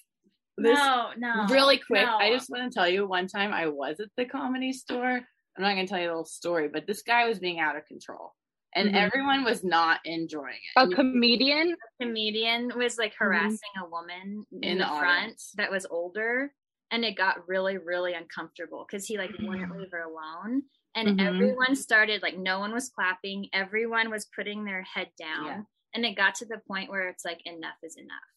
this 0.58 0.78
no, 0.80 1.10
no. 1.18 1.48
really 1.50 1.78
quick 1.78 2.06
no. 2.06 2.16
i 2.16 2.32
just 2.32 2.50
want 2.50 2.64
to 2.64 2.74
tell 2.74 2.88
you 2.88 3.06
one 3.06 3.28
time 3.28 3.52
i 3.52 3.68
was 3.68 4.00
at 4.00 4.08
the 4.16 4.24
comedy 4.24 4.72
store 4.72 5.04
i'm 5.20 5.62
not 5.62 5.74
going 5.74 5.86
to 5.86 5.90
tell 5.92 6.00
you 6.00 6.08
the 6.08 6.14
whole 6.14 6.24
story 6.24 6.70
but 6.72 6.88
this 6.88 7.02
guy 7.02 7.28
was 7.28 7.40
being 7.40 7.60
out 7.60 7.76
of 7.76 7.86
control 7.88 8.32
and 8.74 8.92
Mhm. 8.92 8.96
everyone 8.96 9.44
was 9.44 9.66
not 9.66 10.00
enjoying 10.06 10.54
it 10.56 10.80
a 10.80 10.84
And 10.84 10.92
you- 10.92 10.96
comedian. 10.96 11.76
comedian 12.02 12.72
was 12.78 12.98
like 12.98 13.14
harassing 13.20 13.60
a 13.84 13.90
woman 13.90 14.46
in, 14.54 14.64
In 14.64 14.78
the, 14.78 14.86
the 14.86 14.90
front 14.92 15.04
audience. 15.24 15.52
that 15.58 15.70
was 15.70 15.86
older 15.88 16.54
and 16.90 17.04
it 17.04 17.18
got 17.18 17.46
really 17.50 17.78
really 17.78 18.14
uncomfortable 18.14 18.86
because 18.90 19.06
he 19.06 19.18
like 19.18 19.32
wouldn't 19.42 19.70
Mm. 19.74 19.78
leave 19.78 19.92
her 19.92 20.04
alone 20.04 20.64
and 20.96 21.20
Mhm. 21.20 21.26
everyone 21.28 21.76
started 21.76 22.22
like 22.22 22.38
no 22.38 22.60
one 22.60 22.74
was 22.74 22.90
clapping. 22.90 23.50
Everyone 23.54 24.10
was 24.10 24.26
putting 24.36 24.64
their 24.66 24.82
head 24.84 25.10
down. 25.18 25.46
Yeah. 25.46 25.62
and 25.94 26.04
it 26.06 26.16
got 26.18 26.36
to 26.36 26.46
the 26.46 26.58
point 26.68 26.90
where 26.90 27.08
it's 27.08 27.24
like 27.24 27.40
enough 27.46 27.78
is 27.82 27.96
enough. 27.96 28.30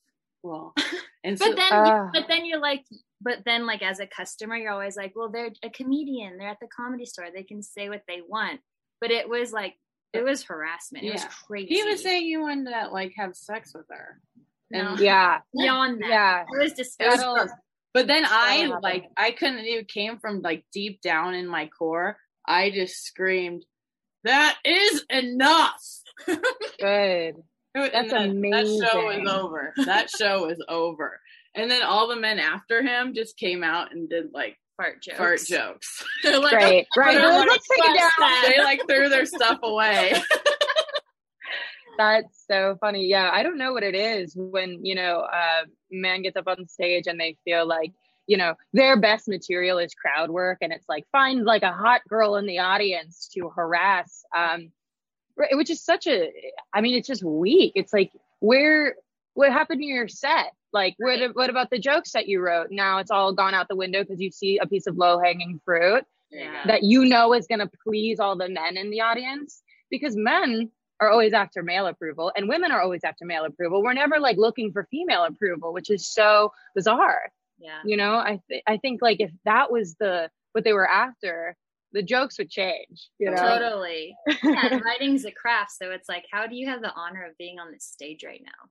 Well 0.44 0.72
and 1.24 1.36
but 1.38 1.44
so 1.48 1.54
then 1.54 1.72
Ah. 1.72 2.10
but 2.12 2.26
then 2.28 2.44
you're 2.44 2.60
like 2.60 2.84
but 3.20 3.44
then 3.44 3.66
like 3.66 3.82
as 3.82 3.98
a 3.98 4.06
customer 4.06 4.54
you're 4.56 4.70
always 4.70 4.96
like 4.96 5.12
well 5.16 5.28
they're 5.28 5.50
a 5.64 5.70
comedian. 5.70 6.38
They're 6.38 6.48
at 6.50 6.60
the 6.60 6.68
comedy 6.68 7.04
store. 7.04 7.26
They 7.34 7.42
can 7.42 7.62
say 7.62 7.88
what 7.88 8.02
they 8.06 8.20
want. 8.20 8.60
But 9.00 9.10
it 9.10 9.28
was 9.28 9.52
like 9.52 9.74
it 10.12 10.22
was 10.24 10.44
harassment. 10.44 11.04
It 11.04 11.12
was 11.12 11.24
crazy. 11.24 11.74
He 11.74 11.82
was 11.84 12.00
saying 12.02 12.26
you 12.26 12.40
wanted 12.42 12.70
to 12.70 12.88
like 12.90 13.12
have 13.16 13.34
sex 13.36 13.72
with 13.74 13.86
her. 13.90 14.20
No. 14.70 14.90
and- 14.92 15.00
Yeah. 15.00 15.40
beyond 15.58 16.00
that. 16.02 16.08
Yeah. 16.08 16.42
it 16.42 16.58
was 16.62 16.72
disgusting. 16.74 17.48
But 17.94 18.06
then 18.06 18.24
i 18.28 18.66
like 18.82 19.06
i 19.16 19.32
couldn't 19.32 19.60
it 19.64 19.88
came 19.88 20.18
from 20.18 20.42
like 20.42 20.64
deep 20.72 21.00
down 21.00 21.34
in 21.34 21.48
my 21.48 21.66
core 21.66 22.16
i 22.48 22.70
just 22.70 23.04
screamed 23.04 23.64
that 24.24 24.56
is 24.64 25.04
enough 25.10 25.80
Good. 26.80 27.34
And 27.74 27.92
That's 27.92 28.10
that, 28.10 28.32
That 28.50 28.90
show 28.90 29.10
is 29.10 29.28
over. 29.28 29.72
That 29.86 30.10
show 30.10 30.46
was 30.46 30.60
over. 30.68 31.20
And 31.54 31.70
then 31.70 31.82
all 31.84 32.08
the 32.08 32.16
men 32.16 32.40
after 32.40 32.82
him 32.82 33.14
just 33.14 33.36
came 33.36 33.62
out 33.62 33.92
and 33.92 34.08
did 34.08 34.32
like 34.32 34.56
fart 34.76 35.00
jokes 35.00 35.16
fart 35.18 35.40
jokes. 35.46 36.04
They're 36.24 36.40
like, 36.40 36.52
Right. 36.54 36.86
Right. 36.96 37.12
they're 37.18 37.28
Well, 37.28 37.38
like, 37.40 37.48
let's 37.50 37.68
take 37.68 37.78
it 37.90 38.00
down. 38.18 38.42
they 38.50 38.58
like 38.64 38.80
threw 38.88 39.08
their 39.08 39.26
stuff 39.26 39.58
away. 39.62 40.14
That's 41.98 42.44
so 42.48 42.76
funny. 42.80 43.06
Yeah, 43.06 43.30
I 43.32 43.42
don't 43.42 43.58
know 43.58 43.72
what 43.72 43.82
it 43.82 43.94
is 43.94 44.32
when, 44.36 44.84
you 44.84 44.94
know, 44.94 45.20
a 45.32 45.64
man 45.90 46.22
gets 46.22 46.36
up 46.36 46.46
on 46.48 46.66
stage 46.68 47.06
and 47.06 47.18
they 47.20 47.36
feel 47.44 47.66
like, 47.66 47.92
you 48.28 48.36
know, 48.36 48.54
their 48.72 49.00
best 49.00 49.26
material 49.26 49.78
is 49.78 49.92
crowd 49.94 50.30
work 50.30 50.58
and 50.60 50.72
it's 50.72 50.88
like 50.88 51.04
find 51.10 51.44
like 51.44 51.62
a 51.64 51.72
hot 51.72 52.02
girl 52.08 52.36
in 52.36 52.46
the 52.46 52.60
audience 52.60 53.28
to 53.34 53.48
harass. 53.48 54.24
Um 54.36 54.70
which 55.52 55.70
is 55.70 55.82
such 55.84 56.06
a 56.06 56.30
I 56.72 56.80
mean, 56.80 56.94
it's 56.96 57.08
just 57.08 57.22
weak. 57.24 57.72
It's 57.74 57.92
like 57.92 58.12
where 58.40 58.94
what 59.34 59.52
happened 59.52 59.80
to 59.80 59.86
your 59.86 60.08
set? 60.08 60.52
Like 60.72 60.94
what 60.98 61.34
what 61.34 61.50
about 61.50 61.70
the 61.70 61.78
jokes 61.78 62.12
that 62.12 62.28
you 62.28 62.40
wrote? 62.40 62.68
Now 62.70 62.98
it's 62.98 63.10
all 63.10 63.32
gone 63.32 63.54
out 63.54 63.68
the 63.68 63.76
window 63.76 64.02
because 64.02 64.20
you 64.20 64.30
see 64.30 64.58
a 64.58 64.66
piece 64.66 64.86
of 64.86 64.96
low-hanging 64.96 65.60
fruit 65.64 66.04
Yeah. 66.30 66.64
that 66.66 66.82
you 66.82 67.04
know 67.06 67.32
is 67.34 67.46
going 67.46 67.60
to 67.60 67.70
please 67.84 68.20
all 68.20 68.36
the 68.36 68.48
men 68.48 68.76
in 68.76 68.90
the 68.90 69.00
audience 69.00 69.62
because 69.90 70.14
men 70.16 70.70
are 71.00 71.08
always 71.10 71.32
after 71.32 71.62
male 71.62 71.86
approval 71.86 72.32
and 72.36 72.48
women 72.48 72.72
are 72.72 72.82
always 72.82 73.04
after 73.04 73.24
male 73.24 73.44
approval. 73.44 73.82
We're 73.82 73.94
never 73.94 74.18
like 74.18 74.36
looking 74.36 74.72
for 74.72 74.86
female 74.90 75.24
approval, 75.24 75.72
which 75.72 75.88
is 75.90 76.06
so 76.12 76.52
bizarre. 76.74 77.30
Yeah 77.58 77.82
You 77.84 77.96
know, 77.96 78.14
I 78.16 78.40
th- 78.48 78.62
I 78.66 78.76
think 78.78 79.02
like 79.02 79.20
if 79.20 79.30
that 79.44 79.70
was 79.70 79.94
the 79.96 80.30
what 80.52 80.64
they 80.64 80.72
were 80.72 80.88
after, 80.88 81.56
the 81.92 82.02
jokes 82.02 82.38
would 82.38 82.50
change. 82.50 83.08
You 83.18 83.30
know? 83.30 83.36
Totally. 83.42 84.16
Yeah, 84.44 84.78
writing's 84.84 85.24
a 85.24 85.30
craft, 85.32 85.72
so 85.72 85.90
it's 85.90 86.08
like, 86.08 86.24
how 86.30 86.46
do 86.46 86.56
you 86.56 86.68
have 86.68 86.80
the 86.82 86.92
honor 86.94 87.24
of 87.24 87.36
being 87.38 87.58
on 87.58 87.72
this 87.72 87.84
stage 87.84 88.24
right 88.24 88.42
now? 88.44 88.70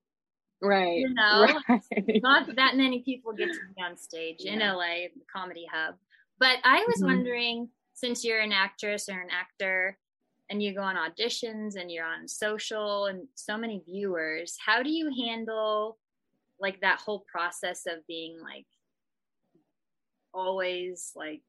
Right. 0.68 1.00
You 1.00 1.14
know, 1.14 1.60
right. 1.70 1.82
not 2.24 2.56
that 2.56 2.76
many 2.76 3.04
people 3.04 3.32
get 3.34 3.50
to 3.52 3.60
be 3.76 3.82
on 3.82 3.98
stage 3.98 4.42
in 4.42 4.60
Yeah. 4.60 4.74
LA, 4.74 5.08
the 5.14 5.26
comedy 5.32 5.68
hub. 5.72 5.96
But 6.40 6.60
I 6.64 6.84
was 6.86 7.02
Mhm. 7.02 7.06
wondering, 7.06 7.70
since 7.94 8.24
you're 8.26 8.40
an 8.40 8.52
actress 8.52 9.10
or 9.10 9.20
an 9.20 9.30
actor 9.30 9.98
and 10.50 10.62
you 10.62 10.74
go 10.74 10.82
on 10.82 10.96
auditions 10.96 11.76
and 11.76 11.92
you're 11.92 12.06
on 12.06 12.28
social 12.28 13.06
and 13.06 13.28
so 13.36 13.58
many 13.58 13.80
viewers, 13.86 14.58
how 14.64 14.82
do 14.82 14.90
you 14.90 15.12
handle 15.26 16.00
like 16.60 16.82
that 16.82 17.00
whole 17.00 17.22
process 17.32 17.86
of 17.86 18.06
being 18.08 18.40
like 18.42 18.66
always 20.38 21.12
like 21.16 21.42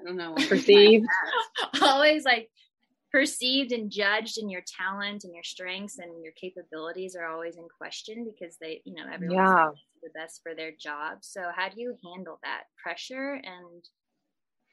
I 0.00 0.04
don't 0.04 0.16
know. 0.16 0.34
Perceived. 0.48 1.06
always 1.82 2.24
like 2.24 2.50
perceived 3.12 3.72
and 3.72 3.90
judged 3.90 4.38
and 4.38 4.50
your 4.50 4.62
talent 4.78 5.24
and 5.24 5.34
your 5.34 5.42
strengths 5.42 5.98
and 5.98 6.22
your 6.22 6.32
capabilities 6.40 7.16
are 7.16 7.26
always 7.26 7.56
in 7.56 7.66
question 7.76 8.24
because 8.24 8.56
they 8.60 8.80
you 8.84 8.94
know 8.94 9.02
everyone's 9.12 9.36
Yeah. 9.36 9.52
trying 9.54 9.72
to 9.74 9.78
do 9.94 10.00
the 10.04 10.18
best 10.18 10.40
for 10.42 10.54
their 10.54 10.70
job 10.70 11.18
so 11.22 11.42
how 11.54 11.68
do 11.68 11.80
you 11.80 11.96
handle 12.04 12.38
that 12.44 12.64
pressure 12.82 13.34
and 13.34 13.84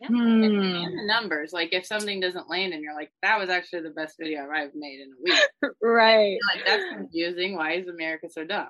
Hmm. 0.05 0.43
And 0.43 0.99
the 0.99 1.05
numbers, 1.07 1.53
like 1.53 1.73
if 1.73 1.83
something 1.83 2.19
doesn't 2.19 2.47
land 2.49 2.71
and 2.71 2.83
you're 2.83 2.93
like, 2.93 3.11
that 3.23 3.39
was 3.39 3.49
actually 3.49 3.81
the 3.81 3.89
best 3.89 4.15
video 4.19 4.47
I've 4.47 4.75
made 4.75 4.99
in 4.99 5.09
a 5.11 5.21
week. 5.23 5.71
Right. 5.81 6.37
Like 6.53 6.65
that's 6.67 6.83
confusing. 6.93 7.55
Why 7.55 7.73
is 7.73 7.87
America 7.87 8.27
so 8.29 8.43
dumb? 8.43 8.69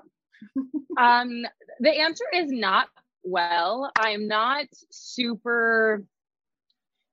Um, 0.98 1.44
the 1.82 1.92
answer 2.00 2.24
is 2.34 2.50
not 2.50 2.88
well. 3.28 3.92
I'm 4.00 4.28
not 4.28 4.66
super. 4.92 6.04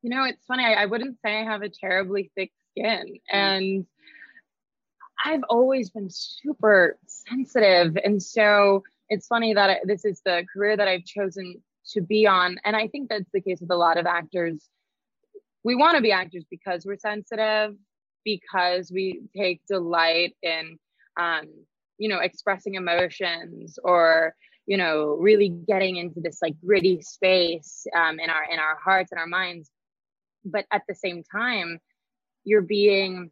You 0.02 0.10
know, 0.10 0.24
it's 0.24 0.44
funny. 0.46 0.64
I, 0.64 0.82
I 0.82 0.86
wouldn't 0.86 1.18
say 1.24 1.40
I 1.40 1.44
have 1.44 1.62
a 1.62 1.68
terribly 1.68 2.30
thick 2.34 2.52
skin, 2.70 3.16
and 3.30 3.86
I've 5.24 5.44
always 5.48 5.90
been 5.90 6.08
super 6.10 6.98
sensitive, 7.06 7.96
and 8.04 8.22
so 8.22 8.82
it's 9.08 9.26
funny 9.26 9.54
that 9.54 9.70
I, 9.70 9.80
this 9.84 10.04
is 10.04 10.20
the 10.24 10.44
career 10.52 10.76
that 10.76 10.88
I've 10.88 11.04
chosen 11.04 11.62
to 11.92 12.00
be 12.00 12.26
on, 12.26 12.58
and 12.64 12.76
I 12.76 12.88
think 12.88 13.08
that's 13.08 13.30
the 13.32 13.40
case 13.40 13.60
with 13.60 13.70
a 13.70 13.76
lot 13.76 13.96
of 13.96 14.06
actors. 14.06 14.68
We 15.62 15.74
want 15.74 15.96
to 15.96 16.02
be 16.02 16.12
actors 16.12 16.44
because 16.50 16.84
we're 16.84 16.98
sensitive, 16.98 17.74
because 18.24 18.90
we 18.92 19.22
take 19.34 19.62
delight 19.66 20.36
in, 20.42 20.78
um, 21.18 21.44
you 21.96 22.08
know, 22.08 22.18
expressing 22.18 22.74
emotions 22.74 23.78
or 23.82 24.34
you 24.66 24.76
know 24.76 25.16
really 25.20 25.48
getting 25.48 25.96
into 25.96 26.20
this 26.20 26.38
like 26.40 26.54
gritty 26.64 27.00
space 27.02 27.86
um, 27.96 28.18
in 28.18 28.30
our 28.30 28.44
in 28.50 28.58
our 28.58 28.76
hearts 28.82 29.12
and 29.12 29.18
our 29.18 29.26
minds. 29.26 29.70
But 30.44 30.66
at 30.70 30.82
the 30.88 30.94
same 30.94 31.22
time 31.22 31.80
you're 32.44 32.62
being 32.62 33.30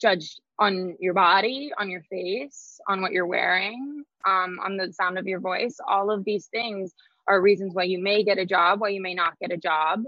judged 0.00 0.40
on 0.58 0.96
your 0.98 1.14
body 1.14 1.72
on 1.78 1.88
your 1.88 2.02
face 2.10 2.80
on 2.88 3.00
what 3.00 3.12
you're 3.12 3.26
wearing 3.26 4.04
um, 4.26 4.58
on 4.64 4.76
the 4.76 4.92
sound 4.92 5.18
of 5.18 5.26
your 5.26 5.40
voice. 5.40 5.76
All 5.86 6.10
of 6.10 6.24
these 6.24 6.46
things 6.46 6.92
are 7.28 7.40
reasons 7.40 7.74
why 7.74 7.84
you 7.84 8.02
may 8.02 8.24
get 8.24 8.38
a 8.38 8.46
job 8.46 8.80
why 8.80 8.88
you 8.88 9.00
may 9.00 9.14
not 9.14 9.38
get 9.40 9.52
a 9.52 9.56
job. 9.56 10.02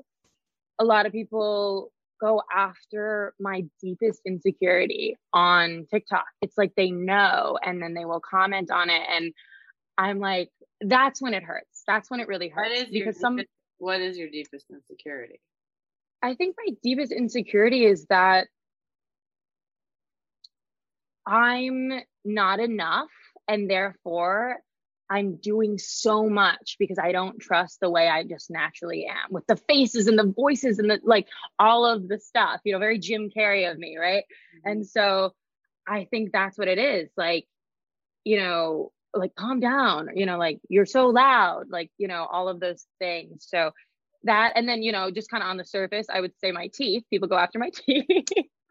A 0.79 0.85
lot 0.85 1.07
of 1.07 1.12
people 1.12 1.93
go 2.21 2.41
after 2.55 3.35
my 3.41 3.64
deepest 3.81 4.21
insecurity 4.25 5.17
on 5.33 5.87
TikTok. 5.91 6.25
It's 6.41 6.57
like 6.57 6.73
they 6.76 6.91
know 6.91 7.59
and 7.64 7.83
then 7.83 7.95
they 7.95 8.05
will 8.05 8.21
comment 8.21 8.71
on 8.71 8.91
it 8.91 9.02
and 9.11 9.33
I'm 9.99 10.19
like 10.19 10.51
that's 10.81 11.23
when 11.23 11.35
it 11.35 11.43
hurts. 11.43 11.85
That's 11.87 12.11
when 12.11 12.21
it 12.21 12.29
really 12.29 12.49
hurts 12.49 12.69
What 12.69 12.79
is 12.79 12.91
your 12.91 13.07
because 13.07 13.21
some 13.21 13.41
what 13.79 14.01
is 14.01 14.17
your 14.19 14.29
deepest 14.31 14.67
insecurity? 14.71 15.41
I 16.23 16.35
think 16.35 16.57
my 16.57 16.75
deepest 16.83 17.13
insecurity 17.13 17.85
is 17.85 18.07
that 18.07 18.47
I'm 21.27 21.93
not 22.25 22.61
enough 22.61 23.11
and 23.49 23.69
therefore 23.69 24.59
I'm 25.11 25.37
doing 25.37 25.78
so 25.78 26.28
much 26.28 26.76
because 26.78 26.99
I 26.99 27.13
don't 27.13 27.39
trust 27.39 27.81
the 27.81 27.91
way 27.91 28.09
I 28.09 28.25
just 28.25 28.50
naturally 28.50 29.07
am 29.07 29.31
with 29.31 29.47
the 29.47 29.57
faces 29.57 30.07
and 30.07 30.19
the 30.19 30.33
voices 30.35 30.78
and 30.78 30.91
the 30.91 31.00
like 31.02 31.28
all 31.59 31.85
of 31.85 32.09
the 32.09 32.19
stuff, 32.19 32.61
you 32.65 32.73
know, 32.73 32.78
very 32.78 32.99
Jim 32.99 33.28
Carrey 33.37 33.71
of 33.71 33.78
me, 33.78 33.99
right? 33.99 34.25
Mm-hmm. 34.25 34.71
And 34.71 34.87
so 34.87 35.33
I 35.87 36.07
think 36.11 36.33
that's 36.33 36.57
what 36.57 36.69
it 36.69 36.78
is. 36.78 37.11
Like, 37.17 37.47
you 38.25 38.39
know, 38.39 38.93
like 39.15 39.35
calm 39.35 39.61
down, 39.61 40.09
you 40.17 40.27
know, 40.27 40.39
like 40.39 40.59
you're 40.69 40.87
so 40.87 41.09
loud, 41.09 41.71
like, 41.71 41.91
you 41.99 42.09
know, 42.09 42.27
all 42.31 42.49
of 42.49 42.61
those 42.61 42.87
things. 42.99 43.47
So 43.49 43.73
that 44.25 44.53
and 44.57 44.69
then, 44.69 44.83
you 44.83 44.93
know, 44.93 45.11
just 45.11 45.31
kind 45.31 45.43
of 45.43 45.49
on 45.49 45.57
the 45.57 45.65
surface, 45.65 46.07
I 46.13 46.21
would 46.21 46.33
say 46.41 46.53
my 46.53 46.69
teeth. 46.69 47.05
People 47.11 47.29
go 47.29 47.37
after 47.37 47.59
my 47.59 47.71
teeth. 47.75 48.07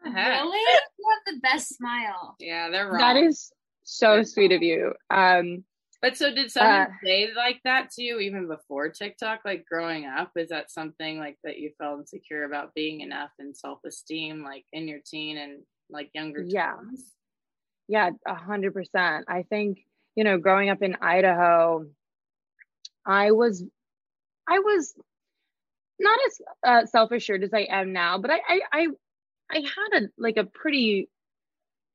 The 0.04 0.10
heck? 0.10 0.42
really 0.42 0.58
you 0.58 1.06
have 1.10 1.34
the 1.34 1.40
best 1.40 1.76
smile 1.76 2.34
Yeah, 2.40 2.70
they're 2.70 2.88
wrong. 2.88 2.98
that 2.98 3.16
is 3.16 3.52
so 3.84 4.14
They're 4.16 4.24
sweet 4.24 4.52
of 4.52 4.62
you. 4.62 4.94
Um 5.10 5.64
But 6.00 6.16
so 6.16 6.34
did 6.34 6.50
someone 6.50 6.82
Uh, 6.82 6.86
say 7.04 7.28
like 7.36 7.60
that 7.64 7.90
to 7.92 8.02
you 8.02 8.18
even 8.18 8.48
before 8.48 8.88
TikTok? 8.88 9.40
Like 9.44 9.64
growing 9.64 10.06
up, 10.06 10.32
is 10.36 10.48
that 10.48 10.70
something 10.72 11.18
like 11.18 11.38
that 11.44 11.58
you 11.58 11.70
felt 11.78 12.00
insecure 12.00 12.44
about 12.44 12.74
being 12.74 13.00
enough 13.02 13.30
and 13.38 13.56
self 13.56 13.78
esteem, 13.86 14.42
like 14.42 14.64
in 14.72 14.88
your 14.88 15.00
teen 15.06 15.36
and 15.38 15.62
like 15.88 16.10
younger 16.14 16.44
Yeah. 16.48 16.74
times? 16.74 17.04
Yeah, 17.88 18.10
a 18.26 18.34
hundred 18.34 18.72
percent. 18.74 19.26
I 19.28 19.42
think, 19.42 19.78
you 20.14 20.24
know, 20.24 20.38
growing 20.38 20.70
up 20.70 20.82
in 20.82 20.96
Idaho, 21.00 21.86
I 23.06 23.30
was, 23.30 23.64
I 24.48 24.58
was 24.58 24.94
not 25.98 26.18
as 26.26 26.40
uh, 26.66 26.86
self-assured 26.86 27.42
as 27.44 27.54
I 27.54 27.66
am 27.70 27.92
now, 27.92 28.18
but 28.18 28.30
I, 28.30 28.40
I, 28.48 28.60
I, 28.72 28.86
I 29.50 29.56
had 29.60 30.02
a, 30.02 30.08
like 30.18 30.36
a 30.36 30.44
pretty 30.44 31.08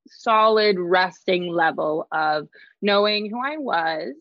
solid 0.07 0.77
resting 0.79 1.51
level 1.51 2.07
of 2.11 2.47
knowing 2.81 3.29
who 3.29 3.39
I 3.43 3.57
was. 3.57 4.13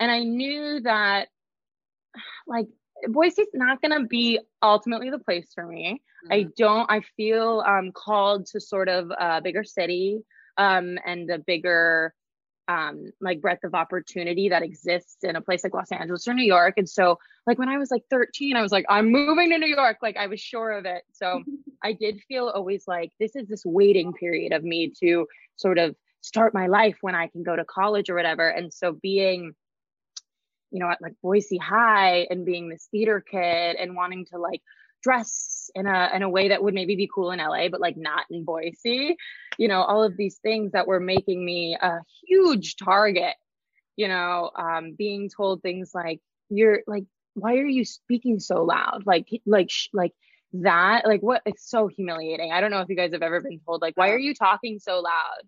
And 0.00 0.10
I 0.10 0.20
knew 0.20 0.80
that 0.80 1.28
like 2.46 2.66
Boise's 3.08 3.48
not 3.54 3.80
going 3.80 3.98
to 3.98 4.06
be 4.06 4.40
ultimately 4.62 5.10
the 5.10 5.18
place 5.18 5.48
for 5.54 5.66
me. 5.66 6.02
I 6.30 6.46
don't, 6.56 6.90
I 6.90 7.02
feel 7.16 7.62
um, 7.66 7.92
called 7.92 8.46
to 8.46 8.60
sort 8.60 8.88
of 8.88 9.10
a 9.10 9.42
bigger 9.42 9.64
city 9.64 10.20
um, 10.56 10.98
and 11.04 11.28
a 11.30 11.38
bigger 11.38 12.14
um, 12.68 13.12
like 13.20 13.40
breadth 13.40 13.64
of 13.64 13.74
opportunity 13.74 14.48
that 14.48 14.62
exists 14.62 15.22
in 15.22 15.36
a 15.36 15.40
place 15.40 15.64
like 15.64 15.74
Los 15.74 15.92
Angeles 15.92 16.26
or 16.26 16.34
New 16.34 16.44
York. 16.44 16.74
And 16.76 16.88
so, 16.88 17.18
like, 17.46 17.58
when 17.58 17.68
I 17.68 17.78
was 17.78 17.90
like 17.90 18.04
13, 18.10 18.56
I 18.56 18.62
was 18.62 18.72
like, 18.72 18.86
I'm 18.88 19.10
moving 19.10 19.50
to 19.50 19.58
New 19.58 19.68
York. 19.68 19.98
Like, 20.02 20.16
I 20.16 20.26
was 20.26 20.40
sure 20.40 20.72
of 20.72 20.86
it. 20.86 21.02
So, 21.12 21.42
I 21.82 21.92
did 21.92 22.20
feel 22.28 22.48
always 22.48 22.84
like 22.86 23.12
this 23.20 23.36
is 23.36 23.46
this 23.48 23.62
waiting 23.64 24.12
period 24.14 24.52
of 24.52 24.64
me 24.64 24.92
to 25.00 25.26
sort 25.56 25.78
of 25.78 25.94
start 26.22 26.54
my 26.54 26.66
life 26.66 26.96
when 27.02 27.14
I 27.14 27.26
can 27.26 27.42
go 27.42 27.54
to 27.54 27.64
college 27.64 28.08
or 28.08 28.14
whatever. 28.14 28.48
And 28.48 28.72
so, 28.72 28.92
being 28.92 29.54
you 30.70 30.80
know, 30.80 30.90
at 30.90 31.00
like 31.00 31.14
Boise 31.22 31.56
High 31.58 32.26
and 32.30 32.44
being 32.44 32.68
this 32.68 32.88
theater 32.90 33.20
kid 33.20 33.76
and 33.76 33.94
wanting 33.94 34.26
to 34.32 34.38
like 34.38 34.60
dress 35.04 35.70
in 35.74 35.86
a 35.86 36.10
in 36.14 36.22
a 36.22 36.28
way 36.28 36.48
that 36.48 36.62
would 36.62 36.74
maybe 36.74 36.96
be 36.96 37.10
cool 37.14 37.30
in 37.30 37.38
LA, 37.38 37.68
but 37.68 37.80
like 37.80 37.96
not 37.96 38.24
in 38.30 38.44
Boise. 38.44 39.16
You 39.58 39.68
know, 39.68 39.82
all 39.82 40.02
of 40.02 40.16
these 40.16 40.38
things 40.38 40.72
that 40.72 40.86
were 40.86 40.98
making 40.98 41.44
me 41.44 41.76
a 41.80 42.00
huge 42.26 42.76
target. 42.76 43.34
You 43.96 44.08
know, 44.08 44.50
um, 44.56 44.94
being 44.98 45.30
told 45.30 45.62
things 45.62 45.92
like 45.94 46.20
you're 46.48 46.80
like, 46.88 47.04
why 47.34 47.54
are 47.54 47.66
you 47.66 47.84
speaking 47.84 48.40
so 48.40 48.64
loud? 48.64 49.04
Like, 49.06 49.28
like, 49.46 49.70
sh- 49.70 49.88
like 49.92 50.12
that. 50.54 51.06
Like, 51.06 51.20
what? 51.20 51.42
It's 51.46 51.70
so 51.70 51.86
humiliating. 51.86 52.50
I 52.50 52.60
don't 52.60 52.72
know 52.72 52.80
if 52.80 52.88
you 52.88 52.96
guys 52.96 53.12
have 53.12 53.22
ever 53.22 53.40
been 53.40 53.60
told 53.64 53.82
like, 53.82 53.96
why 53.96 54.10
are 54.10 54.18
you 54.18 54.34
talking 54.34 54.80
so 54.80 55.00
loud? 55.00 55.42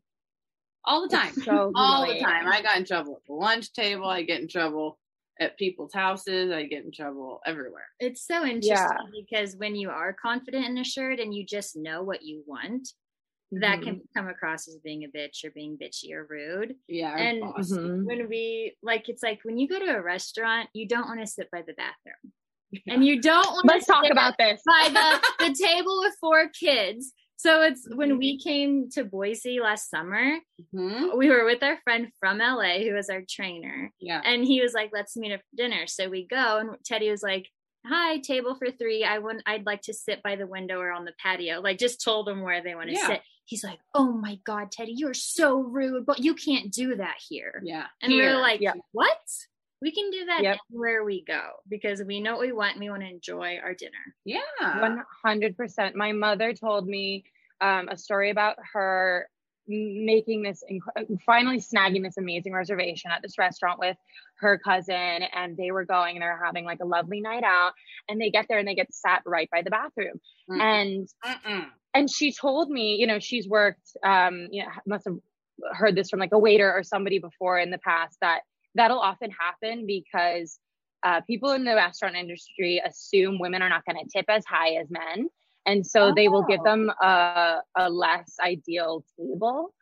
all 0.87 1.03
the 1.03 1.17
time. 1.17 1.29
It's 1.29 1.45
so 1.45 1.73
all 1.77 2.07
the 2.07 2.21
time. 2.21 2.47
I 2.47 2.63
got 2.63 2.77
in 2.77 2.85
trouble 2.85 3.17
at 3.17 3.27
the 3.27 3.33
lunch 3.33 3.73
table. 3.73 4.07
I 4.07 4.23
get 4.23 4.41
in 4.41 4.47
trouble 4.47 4.99
at 5.41 5.57
people's 5.59 5.93
houses. 5.93 6.51
I 6.53 6.65
get 6.65 6.85
in 6.85 6.93
trouble 6.93 7.41
everywhere. 7.47 7.89
It's 8.01 8.27
so 8.27 8.45
interesting 8.45 8.63
Yeah. 8.71 8.97
because 9.21 9.57
when 9.57 9.77
you 9.77 9.91
are 9.91 10.13
confident 10.13 10.65
and 10.67 10.79
assured 10.79 11.21
and 11.21 11.35
you 11.35 11.45
just 11.45 11.77
know 11.77 12.03
what 12.03 12.23
you 12.23 12.43
want, 12.47 12.89
that 13.53 13.79
Mhm. 13.81 13.83
can 13.85 14.01
come 14.17 14.29
across 14.29 14.67
as 14.67 14.77
being 14.79 15.05
a 15.05 15.09
bitch 15.09 15.45
or 15.45 15.51
being 15.53 15.79
bitchy 15.79 16.13
or 16.13 16.25
rude. 16.25 16.77
Yeah, 16.89 17.17
And 17.17 17.41
boss. 17.43 17.71
Mhm. 17.71 18.05
When 18.05 18.29
we 18.29 18.77
like, 18.83 19.09
it's 19.09 19.23
like 19.23 19.41
when 19.45 19.57
you 19.59 19.69
go 19.69 19.79
to 19.79 19.97
a 19.97 20.03
restaurant, 20.03 20.69
you 20.73 20.89
don't 20.89 21.07
want 21.07 21.21
to 21.21 21.27
sit 21.27 21.49
by 21.53 21.63
the 21.63 21.75
bathroom, 21.75 22.33
and 22.89 23.05
you 23.07 23.21
don't 23.21 23.47
want. 23.53 23.67
Let's 23.67 23.87
talk 23.87 24.05
about 24.11 24.37
this. 24.39 24.61
by 24.67 24.89
the 24.89 25.45
the 25.49 25.55
table 25.55 26.01
with 26.01 26.17
four 26.21 26.49
kids. 26.49 27.13
So 27.37 27.63
it's 27.63 27.87
Mm-hmm. 27.87 27.97
when 27.97 28.19
we 28.19 28.39
came 28.39 28.89
to 28.91 29.05
Boise 29.05 29.61
last 29.61 29.91
summer, 29.91 30.39
Mhm. 30.75 31.17
we 31.17 31.29
were 31.31 31.45
with 31.45 31.63
our 31.63 31.79
friend 31.85 32.11
from 32.19 32.41
LA 32.41 32.83
who 32.85 32.95
was 32.95 33.11
our 33.11 33.23
trainer. 33.29 33.93
Yeah. 34.01 34.23
And 34.25 34.45
he 34.45 34.61
was 34.61 34.73
like, 34.73 34.91
let's 34.93 35.17
meet 35.17 35.33
up 35.33 35.41
for 35.41 35.57
dinner. 35.57 35.87
So 35.87 36.09
we 36.09 36.27
go 36.27 36.59
and 36.59 36.71
Teddy 36.85 37.11
was 37.11 37.23
like, 37.23 37.49
hi, 37.87 38.19
table 38.19 38.57
for 38.57 38.71
three. 38.71 39.05
I 39.05 39.19
want, 39.19 39.43
I'd 39.47 39.67
like 39.67 39.83
to 39.83 39.95
sit 39.95 40.23
by 40.23 40.35
the 40.37 40.47
window 40.47 40.81
or 40.81 40.91
on 40.93 41.05
the 41.05 41.15
patio. 41.23 41.61
Like 41.61 41.79
just 41.79 42.03
told 42.03 42.27
them 42.27 42.41
where 42.43 42.63
they 42.63 42.75
want 42.75 42.89
to 42.89 42.97
Yeah. 42.97 43.07
sit. 43.07 43.23
He's 43.45 43.63
like, 43.63 43.79
oh 43.95 44.11
my 44.13 44.41
God, 44.45 44.73
Teddy, 44.73 44.93
you're 44.97 45.15
so 45.15 45.61
rude, 45.61 46.05
but 46.05 46.19
you 46.19 46.35
can't 46.35 46.73
do 46.73 46.97
that 46.97 47.17
here. 47.29 47.61
Yeah. 47.65 47.87
And 48.03 48.11
we 48.13 48.19
Here. 48.19 48.35
were 48.35 48.41
like, 48.41 48.61
Yeah. 48.61 48.73
what? 48.91 49.21
We 49.83 49.93
can 49.93 50.11
do 50.11 50.25
that 50.27 50.43
Yep. 50.43 50.59
anywhere 50.71 51.05
we 51.05 51.23
go 51.25 51.43
because 51.69 52.03
we 52.03 52.21
know 52.21 52.33
what 52.37 52.41
we 52.47 52.53
want 52.53 52.73
and 52.77 52.81
we 52.81 52.91
want 52.91 53.03
to 53.03 53.09
enjoy 53.09 53.59
our 53.63 53.75
dinner. 53.75 53.93
Yeah. 54.25 54.81
One 54.81 55.03
hundred 55.25 55.57
percent. 55.57 55.95
My 55.97 56.13
mother 56.13 56.53
told 56.55 56.87
me 56.87 57.25
um, 57.61 57.89
a 57.89 57.97
story 57.97 58.31
about 58.31 58.57
her 58.73 59.29
making 59.69 60.43
this, 60.45 60.63
inc- 60.71 61.19
finally 61.27 61.59
snagging 61.59 62.03
this 62.05 62.17
amazing 62.17 62.53
reservation 62.53 63.11
at 63.11 63.21
this 63.21 63.37
restaurant 63.37 63.81
with 63.81 63.97
her 64.39 64.59
cousin, 64.59 64.95
and 64.95 65.57
they 65.57 65.73
were 65.73 65.85
going 65.85 66.15
and 66.17 66.23
they're 66.23 66.41
having 66.45 66.65
like 66.65 66.79
a 66.81 66.87
lovely 66.87 67.21
night 67.21 67.43
out, 67.43 67.73
and 68.09 68.21
they 68.21 68.31
get 68.31 68.47
there 68.49 68.59
and 68.59 68.69
they 68.69 68.77
get 68.77 68.93
sat 68.95 69.23
right 69.27 69.49
by 69.51 69.63
the 69.63 69.71
bathroom, 69.71 70.21
Mm. 70.49 70.61
and 70.61 71.09
Mm-mm. 71.25 71.67
and 71.95 72.09
she 72.09 72.33
told 72.33 72.71
me, 72.71 72.95
you 72.95 73.09
know, 73.09 73.19
she's 73.19 73.49
worked, 73.49 73.97
um, 74.05 74.47
you 74.53 74.63
know, 74.63 74.69
must 74.87 75.05
have 75.07 75.19
heard 75.73 75.97
this 75.97 76.11
from 76.11 76.21
like 76.21 76.33
a 76.33 76.39
waiter 76.39 76.73
or 76.73 76.85
somebody 76.85 77.19
before 77.19 77.59
in 77.59 77.71
the 77.71 77.79
past 77.79 78.19
that 78.21 78.43
that'll 78.77 79.01
often 79.01 79.31
happen 79.31 79.87
because 79.87 80.59
uh, 81.03 81.21
people 81.23 81.53
in 81.53 81.65
the 81.65 81.75
restaurant 81.75 82.17
industry 82.17 82.83
assume 82.85 83.39
women 83.39 83.63
are 83.63 83.69
not 83.69 83.85
going 83.85 83.99
to 84.03 84.11
tip 84.11 84.27
as 84.29 84.45
high 84.47 84.75
as 84.75 84.89
men. 84.91 85.29
And 85.67 85.85
so 85.85 86.13
they 86.15 86.29
will 86.29 86.45
give 86.45 86.61
Oh. 86.61 86.65
them 86.65 86.91
a, 87.03 87.61
a 87.77 87.91
less 87.91 88.37
ideal 88.45 89.05
table, 89.19 89.75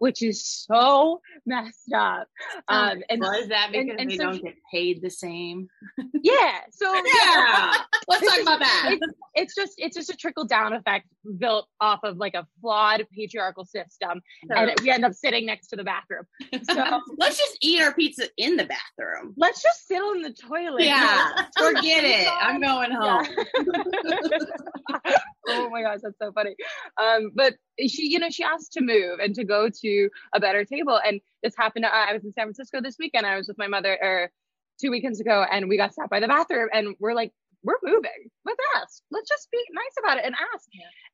which 0.00 0.22
is 0.22 0.44
so 0.44 1.20
messed 1.46 1.92
up. 1.94 2.26
Um, 2.68 3.02
and 3.08 3.20
Was 3.20 3.48
that 3.48 3.68
because 3.70 3.88
and- 3.90 4.00
and 4.00 4.10
they 4.10 4.16
so 4.16 4.24
don't 4.24 4.34
she- 4.36 4.42
get 4.42 4.54
paid 4.72 5.00
the 5.02 5.10
same? 5.10 5.68
yeah, 6.22 6.58
so 6.72 6.92
Yeah. 7.14 7.74
Let's 8.08 8.26
talk 8.26 8.40
about 8.42 8.58
that. 8.60 8.90
it's, 9.00 9.06
it's 9.34 9.54
just 9.54 9.74
it's 9.78 9.96
just 9.96 10.10
a 10.10 10.16
trickle 10.16 10.44
down 10.44 10.72
effect 10.72 11.06
built 11.38 11.66
off 11.80 12.00
of 12.02 12.16
like 12.16 12.34
a 12.34 12.46
flawed 12.60 13.06
patriarchal 13.14 13.64
system 13.64 14.20
and 14.48 14.72
we 14.82 14.90
end 14.90 15.04
up 15.04 15.12
sitting 15.12 15.46
next 15.46 15.68
to 15.68 15.76
the 15.76 15.84
bathroom 15.84 16.24
so 16.64 17.00
Let's 17.18 17.36
just 17.38 17.58
eat 17.60 17.80
our 17.82 17.92
pizza 17.94 18.24
in 18.38 18.56
the 18.56 18.64
bathroom. 18.64 19.34
let's 19.36 19.62
just 19.62 19.86
sit 19.86 19.98
on 20.00 20.22
the 20.22 20.32
toilet 20.32 20.82
Yeah. 20.84 21.30
Forget 21.58 22.04
it. 22.04 22.26
I'm 22.40 22.60
going 22.60 22.90
home. 22.90 23.26
Yeah. 24.04 24.30
oh 25.48 25.68
my 25.70 25.82
gosh 25.82 25.98
that's 26.02 26.18
so 26.20 26.32
funny 26.32 26.54
um 27.00 27.30
but 27.34 27.54
she 27.86 28.08
you 28.10 28.18
know 28.18 28.30
she 28.30 28.42
asked 28.42 28.72
to 28.72 28.80
move 28.82 29.18
and 29.20 29.34
to 29.34 29.44
go 29.44 29.68
to 29.68 29.89
a 30.34 30.40
better 30.40 30.64
table. 30.64 31.00
And 31.04 31.20
this 31.42 31.54
happened 31.56 31.84
to, 31.84 31.94
i 31.94 32.12
was 32.12 32.24
in 32.24 32.32
san 32.32 32.46
francisco 32.46 32.80
this 32.80 32.96
weekend 32.98 33.26
i 33.26 33.36
was 33.36 33.48
with 33.48 33.58
my 33.58 33.66
mother 33.66 33.98
or 34.00 34.30
two 34.80 34.90
weekends 34.90 35.20
ago 35.20 35.44
and 35.50 35.68
we 35.68 35.76
got 35.76 35.92
stopped 35.92 36.10
by 36.10 36.20
the 36.20 36.28
bathroom 36.28 36.68
and 36.72 36.94
we're 36.98 37.14
like 37.14 37.32
we're 37.62 37.74
moving 37.82 38.30
let's 38.46 38.58
ask 38.76 39.02
let's 39.10 39.28
just 39.28 39.50
be 39.50 39.62
nice 39.72 39.94
about 39.98 40.18
it 40.18 40.24
and 40.24 40.34
ask. 40.54 40.66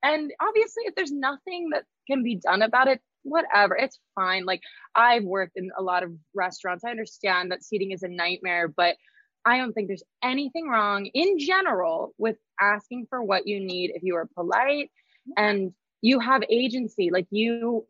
And 0.03 0.33
obviously 0.41 0.85
if 0.87 0.95
there's 0.95 1.13
nothing 1.13 1.71
that 1.73 1.85
can 2.07 2.23
be 2.23 2.37
done 2.37 2.63
about 2.63 2.89
it 2.89 3.01
whatever 3.25 3.77
it's 3.77 3.99
fine. 4.15 4.45
Like 4.45 4.61
i've 4.95 5.25
worked 5.25 5.57
in 5.57 5.71
a 5.77 5.83
lot 5.83 6.05
of 6.05 6.13
restaurants. 6.35 6.85
I 6.85 6.91
understand 6.91 7.51
that 7.51 7.65
seating 7.65 7.91
is 7.91 8.03
a 8.05 8.09
nightmare 8.09 8.69
but 8.69 8.97
i 9.45 9.59
don't 9.59 9.73
think 9.73 9.89
there's 9.89 10.05
anything 10.23 10.69
wrong 10.69 11.07
in 11.07 11.39
general 11.39 12.15
with 12.19 12.37
asking 12.61 13.07
for 13.11 13.23
what 13.23 13.47
you 13.47 13.59
need 13.61 13.91
if 13.95 14.03
you 14.05 14.15
are 14.17 14.29
polite 14.37 14.91
and 15.37 15.73
you 16.03 16.21
have 16.21 16.43
agency. 16.49 17.11
Like 17.11 17.27
you 17.31 17.87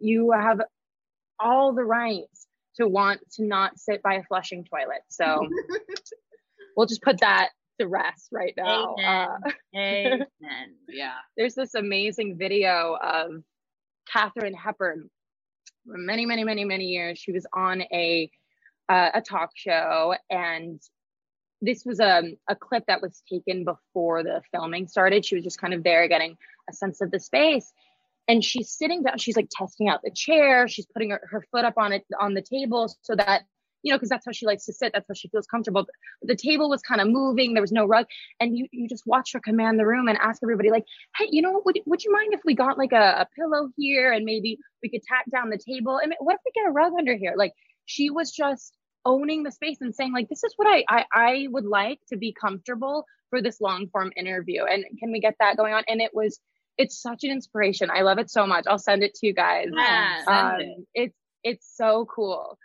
you 0.00 0.32
have 0.32 0.60
all 1.38 1.72
the 1.74 1.84
rights 1.84 2.46
to 2.76 2.86
want 2.86 3.20
to 3.32 3.44
not 3.44 3.78
sit 3.78 4.02
by 4.02 4.14
a 4.14 4.22
flushing 4.24 4.64
toilet 4.64 5.02
so 5.08 5.46
we'll 6.76 6.86
just 6.86 7.02
put 7.02 7.18
that 7.20 7.50
to 7.80 7.86
rest 7.86 8.28
right 8.32 8.54
now 8.56 8.94
Amen. 8.98 9.28
Uh, 9.44 9.50
Amen. 9.76 10.26
Yeah. 10.88 11.14
there's 11.36 11.54
this 11.54 11.74
amazing 11.74 12.38
video 12.38 12.96
of 13.02 13.42
Katharine 14.06 14.54
Hepburn. 14.54 15.10
For 15.86 15.98
many, 15.98 16.26
many, 16.26 16.44
many, 16.44 16.64
many 16.64 16.86
years, 16.86 17.18
she 17.18 17.32
was 17.32 17.46
on 17.52 17.82
a 17.92 18.30
uh, 18.88 19.10
a 19.14 19.20
talk 19.20 19.50
show, 19.54 20.14
and 20.30 20.80
this 21.60 21.84
was 21.84 22.00
a 22.00 22.36
a 22.48 22.56
clip 22.56 22.84
that 22.86 23.02
was 23.02 23.22
taken 23.28 23.64
before 23.64 24.22
the 24.22 24.42
filming 24.52 24.88
started. 24.88 25.24
She 25.24 25.34
was 25.36 25.44
just 25.44 25.60
kind 25.60 25.74
of 25.74 25.84
there, 25.84 26.08
getting 26.08 26.36
a 26.68 26.72
sense 26.72 27.00
of 27.00 27.10
the 27.10 27.20
space, 27.20 27.72
and 28.28 28.44
she's 28.44 28.70
sitting 28.70 29.02
down. 29.02 29.18
She's 29.18 29.36
like 29.36 29.48
testing 29.50 29.88
out 29.88 30.00
the 30.02 30.10
chair. 30.10 30.68
She's 30.68 30.86
putting 30.86 31.10
her, 31.10 31.20
her 31.30 31.44
foot 31.50 31.64
up 31.64 31.74
on 31.76 31.92
it 31.92 32.04
on 32.20 32.34
the 32.34 32.42
table 32.42 32.92
so 33.02 33.14
that 33.16 33.42
you 33.82 33.92
know 33.92 33.98
because 33.98 34.08
that's 34.08 34.26
how 34.26 34.32
she 34.32 34.46
likes 34.46 34.66
to 34.66 34.72
sit. 34.72 34.92
That's 34.92 35.06
how 35.08 35.14
she 35.14 35.28
feels 35.28 35.46
comfortable. 35.46 35.86
But 36.20 36.28
the 36.28 36.36
table 36.36 36.68
was 36.68 36.82
kind 36.82 37.00
of 37.00 37.08
moving. 37.08 37.54
There 37.54 37.62
was 37.62 37.72
no 37.72 37.86
rug, 37.86 38.06
and 38.40 38.56
you 38.56 38.66
you 38.72 38.88
just 38.88 39.04
watch 39.06 39.32
her 39.32 39.40
command 39.40 39.78
the 39.78 39.86
room 39.86 40.08
and 40.08 40.18
ask 40.18 40.42
everybody 40.42 40.70
like 40.70 40.84
hey, 41.18 41.28
you 41.30 41.42
know? 41.42 41.62
Would, 41.64 41.80
would 41.86 42.04
you 42.04 42.12
mind 42.12 42.34
if 42.34 42.40
we 42.44 42.54
got 42.54 42.78
like 42.78 42.92
a, 42.92 42.96
a 43.20 43.28
pillow 43.36 43.68
here 43.76 44.12
and 44.12 44.24
maybe 44.24 44.58
we 44.82 44.88
could 44.88 45.02
tack 45.02 45.24
down 45.30 45.50
the 45.50 45.58
table? 45.58 45.98
Mean, 46.02 46.14
what 46.20 46.34
if 46.34 46.40
we 46.44 46.52
get 46.54 46.68
a 46.68 46.72
rug 46.72 46.92
under 46.98 47.16
here? 47.16 47.34
Like 47.36 47.52
she 47.86 48.10
was 48.10 48.32
just 48.32 48.76
owning 49.06 49.44
the 49.44 49.52
space 49.52 49.78
and 49.80 49.94
saying 49.94 50.12
like, 50.12 50.28
this 50.28 50.44
is 50.44 50.52
what 50.56 50.68
I, 50.68 50.84
I, 50.88 51.04
I 51.14 51.46
would 51.50 51.64
like 51.64 52.00
to 52.08 52.16
be 52.18 52.34
comfortable 52.38 53.06
for 53.30 53.40
this 53.40 53.60
long 53.60 53.88
form 53.88 54.12
interview. 54.16 54.64
And 54.64 54.84
can 54.98 55.12
we 55.12 55.20
get 55.20 55.36
that 55.40 55.56
going 55.56 55.72
on? 55.72 55.84
And 55.88 56.02
it 56.02 56.10
was, 56.12 56.40
it's 56.78 57.00
such 57.00 57.24
an 57.24 57.30
inspiration. 57.30 57.90
I 57.90 58.02
love 58.02 58.18
it 58.18 58.30
so 58.30 58.46
much. 58.46 58.64
I'll 58.66 58.78
send 58.78 59.02
it 59.02 59.14
to 59.14 59.26
you 59.26 59.32
guys. 59.34 59.68
Yeah, 59.72 60.22
Um, 60.26 60.60
it. 60.60 60.76
it's, 60.94 61.16
it's 61.42 61.76
so 61.76 62.06
cool. 62.14 62.58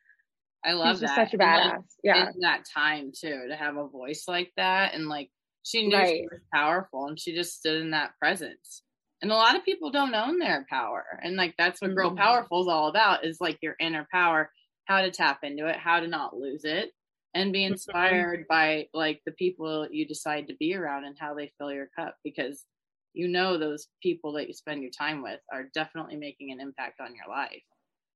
I 0.64 0.74
love 0.74 0.96
She's 0.96 1.02
just 1.02 1.16
that. 1.16 1.30
such 1.32 1.34
a 1.34 1.44
like, 1.44 1.48
badass. 1.64 1.84
yeah. 2.04 2.30
in 2.34 2.40
that 2.42 2.64
time 2.72 3.12
too 3.20 3.48
to 3.50 3.56
have 3.56 3.78
a 3.78 3.88
voice 3.88 4.26
like 4.28 4.52
that 4.58 4.94
and 4.94 5.08
like 5.08 5.30
she 5.64 5.88
knew 5.88 6.06
she 6.06 6.28
was 6.32 6.42
powerful 6.54 7.08
and 7.08 7.20
she 7.20 7.34
just 7.34 7.58
stood 7.58 7.82
in 7.82 7.92
that 7.92 8.12
presence 8.20 8.84
and 9.24 9.32
a 9.32 9.36
lot 9.36 9.56
of 9.56 9.64
people 9.66 9.90
don't 9.92 10.14
own 10.14 10.38
their 10.38 10.66
power 10.70 11.04
and 11.24 11.36
like 11.36 11.56
that's 11.58 11.82
what 11.82 11.96
girl 11.96 12.12
Mhm. 12.12 12.18
powerful 12.18 12.62
is 12.62 12.68
all 12.68 12.90
about 12.90 13.26
is 13.26 13.40
like 13.42 13.58
your 13.64 13.76
inner 13.80 14.08
power 14.12 14.52
how 14.86 15.02
to 15.02 15.10
tap 15.10 15.40
into 15.44 15.66
it 15.68 15.78
how 15.78 16.00
to 16.00 16.08
not 16.08 16.36
lose 16.38 16.64
it 16.64 16.92
and 17.34 17.52
be 17.54 17.64
inspired 17.64 18.46
by 18.48 18.88
like 18.94 19.22
the 19.26 19.32
people 19.32 19.88
you 19.90 20.06
decide 20.08 20.48
to 20.48 20.56
be 20.60 20.76
around 20.76 21.06
and 21.06 21.18
how 21.20 21.34
they 21.34 21.52
fill 21.58 21.72
your 21.72 21.90
cup 21.96 22.16
because 22.24 22.66
you 23.14 23.28
know 23.28 23.58
those 23.58 23.88
people 24.02 24.34
that 24.34 24.48
you 24.48 24.54
spend 24.54 24.82
your 24.82 24.92
time 24.92 25.22
with 25.22 25.40
are 25.52 25.70
definitely 25.74 26.18
making 26.18 26.52
an 26.52 26.60
impact 26.60 27.00
on 27.02 27.16
your 27.16 27.28
life 27.30 27.64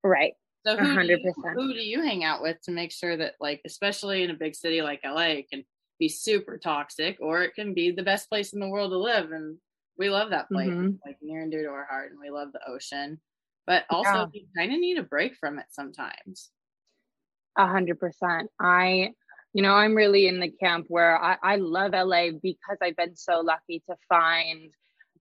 Right. 0.03 0.35
so 0.65 0.77
who 0.77 0.97
do, 0.99 1.05
hundred 1.05 1.19
you, 1.19 1.29
who 1.53 1.73
do 1.73 1.79
you 1.79 2.01
hang 2.01 2.23
out 2.23 2.41
with 2.41 2.59
to 2.61 2.71
make 2.71 2.91
sure 2.91 3.15
that 3.17 3.35
like 3.39 3.61
especially 3.65 4.23
in 4.23 4.31
a 4.31 4.35
big 4.35 4.55
city 4.55 4.81
like 4.81 5.01
LA 5.03 5.39
it 5.39 5.49
can 5.49 5.63
be 5.99 6.09
super 6.09 6.57
toxic 6.57 7.17
or 7.21 7.43
it 7.43 7.53
can 7.55 7.73
be 7.73 7.91
the 7.91 8.03
best 8.03 8.29
place 8.29 8.53
in 8.53 8.59
the 8.59 8.67
world 8.69 8.91
to 8.91 8.97
live 8.97 9.31
and 9.31 9.57
we 9.97 10.09
love 10.09 10.29
that 10.31 10.51
place 10.51 10.73
Mhm. 10.73 10.99
Like 11.05 11.17
near 11.21 11.41
and 11.41 11.51
dear 11.51 11.63
to 11.63 11.69
our 11.69 11.85
heart 11.85 12.11
and 12.11 12.19
we 12.19 12.29
love 12.31 12.51
the 12.51 12.67
ocean 12.67 13.21
but 13.67 13.85
also 13.89 14.25
Yeah. 14.25 14.29
you 14.31 14.47
kind 14.57 14.73
of 14.73 14.79
need 14.79 14.97
a 14.97 15.03
break 15.03 15.35
from 15.35 15.59
it 15.59 15.67
sometimes 15.71 16.51
A 17.57 17.67
hundred 17.67 17.99
percent. 17.99 18.49
I, 18.59 19.11
you 19.53 19.61
know, 19.61 19.73
I'm 19.73 19.95
really 19.95 20.27
in 20.27 20.39
the 20.41 20.51
camp 20.51 20.87
where 20.89 21.21
I, 21.21 21.37
I 21.41 21.55
love 21.55 21.93
LA 21.93 22.31
because 22.31 22.77
I've 22.81 22.97
been 22.97 23.15
so 23.15 23.39
lucky 23.39 23.81
to 23.89 23.95
find 24.09 24.73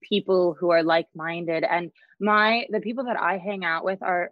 people 0.08 0.56
who 0.58 0.70
are 0.70 0.82
like-minded 0.82 1.64
and 1.64 1.90
my 2.20 2.66
the 2.70 2.80
people 2.80 3.04
that 3.04 3.20
I 3.20 3.38
hang 3.38 3.64
out 3.64 3.84
with 3.84 4.02
are 4.02 4.30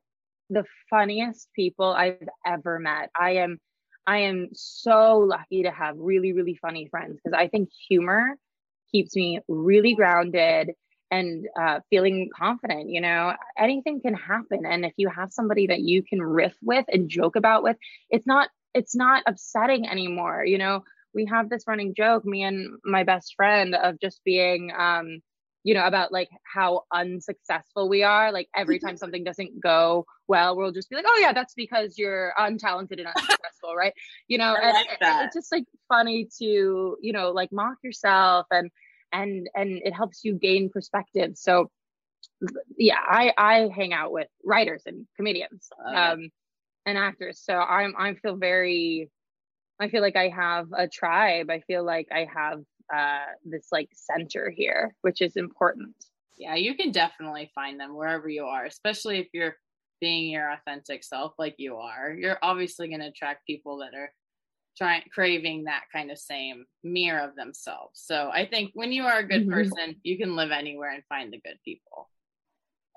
the 0.51 0.65
funniest 0.91 1.49
people 1.55 1.87
I've 1.87 2.29
ever 2.47 2.79
met. 2.79 3.11
I 3.19 3.37
am 3.37 3.59
I 4.07 4.19
am 4.19 4.49
so 4.53 5.19
lucky 5.19 5.63
to 5.65 5.71
have 5.71 5.97
really 5.99 6.33
really 6.33 6.59
funny 6.61 6.89
friends 6.91 7.19
because 7.23 7.37
I 7.37 7.49
think 7.49 7.71
humor 7.89 8.37
keeps 8.91 9.17
me 9.17 9.41
really 9.49 9.95
grounded 9.95 10.73
and 11.11 11.47
uh, 11.61 11.81
feeling 11.91 12.31
confident. 12.35 12.89
You 12.89 13.01
know, 13.01 13.35
anything 13.59 14.01
can 14.01 14.15
happen, 14.15 14.65
and 14.67 14.85
if 14.85 14.95
you 14.97 15.09
have 15.09 15.33
somebody 15.33 15.67
that 15.69 15.81
you 15.81 16.03
can 16.03 16.23
riff 16.23 16.55
with 16.63 16.87
and 16.89 17.09
joke 17.09 17.37
about 17.37 17.63
with, 17.63 17.77
it's 18.11 18.27
not 18.27 18.49
it's 18.75 18.97
not 18.97 19.23
upsetting 19.27 19.89
anymore. 19.89 20.45
You 20.45 20.59
know, 20.59 20.85
we 21.15 21.27
have 21.27 21.49
this 21.49 21.65
running 21.67 21.95
joke, 21.95 22.25
me 22.25 22.43
and 22.43 22.79
my 22.85 23.05
best 23.05 23.35
friend, 23.37 23.75
of 23.75 24.01
just 24.01 24.23
being. 24.25 24.73
Um, 24.77 25.23
you 25.65 25.75
know 25.75 25.85
about 25.87 26.11
like 26.13 26.29
how 26.43 26.83
unsuccessful 26.93 27.89
we 27.89 28.03
are 28.03 28.33
like 28.33 28.49
every 28.57 28.79
time 28.79 28.97
something 28.97 29.23
doesn't 29.23 29.61
go 29.61 30.05
well 30.27 30.57
we'll 30.57 30.73
just 30.73 30.91
be 30.91 30.97
like 30.97 31.05
oh 31.07 31.19
yeah 31.21 31.33
that's 31.33 31.55
because 31.55 31.97
you're 31.97 32.33
untalented 32.39 32.99
and 32.99 33.07
unsuccessful 33.07 33.75
right? 33.77 33.93
You 34.29 34.39
know 34.39 34.55
and- 34.61 34.73
like 34.75 34.87
and 35.01 35.27
it's 35.27 35.37
just 35.37 35.53
like 35.53 35.65
funny 35.89 36.29
to 36.41 36.97
you 37.01 37.13
know 37.13 37.31
like 37.31 37.53
mock 37.53 37.77
yourself 37.85 38.47
and 38.51 38.71
and 39.13 39.49
and 39.55 39.81
it 39.85 39.93
helps 39.93 40.25
you 40.25 40.35
gain 40.35 40.69
perspective. 40.71 41.33
So 41.37 41.71
yeah 42.77 42.99
i 43.01 43.33
i 43.37 43.69
hang 43.75 43.93
out 43.93 44.13
with 44.13 44.29
writers 44.45 44.83
and 44.87 45.07
comedians 45.17 45.69
Okay. 45.89 45.97
um 45.97 46.31
and 46.87 46.99
actors. 46.99 47.41
So 47.45 47.55
i'm 47.55 47.95
i 47.99 48.15
feel 48.15 48.37
very 48.37 49.09
i 49.81 49.89
feel 49.89 50.03
like 50.03 50.17
i 50.17 50.29
have 50.29 50.67
a 50.77 50.89
tribe. 50.89 51.51
I 51.51 51.61
feel 51.61 51.85
like 51.85 52.09
i 52.13 52.27
have 52.35 52.63
uh 52.93 53.25
this 53.45 53.69
like 53.73 53.89
center 53.95 54.51
here 54.51 54.95
which 55.03 55.21
is 55.23 55.37
important 55.37 55.95
yeah 56.37 56.55
you 56.55 56.75
can 56.75 56.91
definitely 56.93 57.51
find 57.55 57.79
them 57.81 57.95
wherever 57.95 58.29
you 58.29 58.45
are 58.45 58.65
especially 58.65 59.19
if 59.19 59.29
you're 59.33 59.57
being 60.01 60.31
your 60.31 60.51
authentic 60.53 61.03
self 61.05 61.33
like 61.39 61.55
you 61.59 61.77
are 61.77 62.13
you're 62.13 62.39
obviously 62.43 62.89
going 62.89 63.01
to 63.01 63.07
attract 63.07 63.47
people 63.47 63.79
that 63.79 63.95
are 63.95 64.13
trying 64.77 65.03
craving 65.13 65.65
that 65.65 65.83
kind 65.93 66.11
of 66.11 66.19
same 66.19 66.65
mirror 66.83 67.21
of 67.21 67.37
themselves 67.37 68.01
so 68.05 68.31
i 68.33 68.45
think 68.47 68.71
when 68.75 68.93
you 68.93 69.05
are 69.05 69.19
a 69.19 69.27
good 69.27 69.47
Mhm. 69.47 69.53
person 69.53 69.97
you 70.03 70.19
can 70.19 70.35
live 70.37 70.51
anywhere 70.51 70.91
and 70.91 71.05
find 71.09 71.33
the 71.33 71.41
good 71.41 71.59
people 71.65 72.11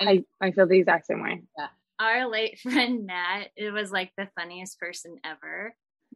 i 0.01 0.23
i 0.41 0.51
feel 0.51 0.67
the 0.67 0.79
exact 0.79 1.05
same 1.05 1.21
way 1.21 1.41
Yeah. 1.57 1.67
Our 1.97 2.27
late 2.27 2.59
friend 2.63 3.05
Matt, 3.05 3.51
it 3.55 3.71
was 3.71 3.89
like 3.89 4.11
the 4.17 4.27
funniest 4.37 4.77
person 4.79 5.15
ever. 5.23 5.73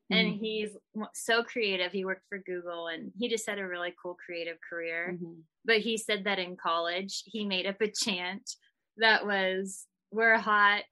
And 0.10 0.36
he's 0.40 0.76
so 1.14 1.44
creative. 1.44 1.92
He 1.92 2.06
worked 2.06 2.26
for 2.30 2.40
Google 2.40 2.88
and 2.88 3.12
he 3.18 3.30
just 3.30 3.48
had 3.48 3.60
a 3.60 3.68
really 3.68 3.94
cool 4.02 4.16
creative 4.16 4.58
career. 4.68 5.18
Mhm. 5.22 5.44
But 5.66 5.78
he 5.80 5.98
said 5.98 6.24
that 6.24 6.40
in 6.40 6.56
college, 6.58 7.24
he 7.26 7.46
made 7.46 7.66
up 7.66 7.82
a 7.82 7.92
chant 7.92 8.50
that 8.98 9.26
was, 9.26 9.86
We're 10.12 10.38
hot, 10.40 10.84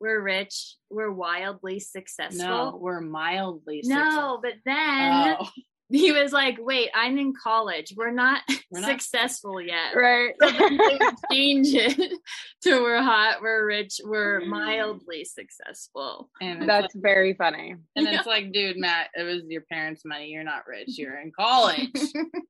we're 0.00 0.20
rich, 0.20 0.76
we're 0.90 1.10
wildly 1.12 1.80
successful. 1.80 2.46
No, 2.46 2.76
we're 2.80 3.00
mildly 3.00 3.80
No, 3.84 4.38
but 4.42 4.54
then 4.66 5.36
Oh, 5.40 5.48
he 5.88 6.12
was 6.12 6.32
like, 6.32 6.56
Wait, 6.60 6.90
I'm 6.94 7.18
in 7.18 7.32
college. 7.40 7.94
We're 7.96 8.10
not 8.12 8.42
We're 8.70 8.80
not- 8.80 8.90
successful 8.90 9.60
yet. 9.60 9.94
Right. 9.94 10.34
So 10.42 10.50
then 10.50 10.76
they 10.76 10.98
would 11.00 11.14
change 11.32 11.68
it 11.74 11.96
to 12.64 12.80
we're 12.82 13.02
hot, 13.02 13.36
we're 13.42 13.66
rich, 13.66 14.00
we're 14.04 14.40
mildly 14.44 15.24
successful. 15.24 16.28
and 16.40 16.58
it's 16.58 16.66
That's 16.66 16.94
very 16.94 17.34
funny. 17.34 17.76
And 17.94 18.08
it's 18.08 18.26
like, 18.26 18.52
dude, 18.52 18.76
Matt, 18.78 19.08
it 19.14 19.22
was 19.22 19.42
your 19.48 19.62
parents' 19.70 20.02
money. 20.04 20.28
You're 20.28 20.44
not 20.44 20.66
rich. 20.66 20.88
You're 20.98 21.20
in 21.20 21.32
college. 21.38 21.90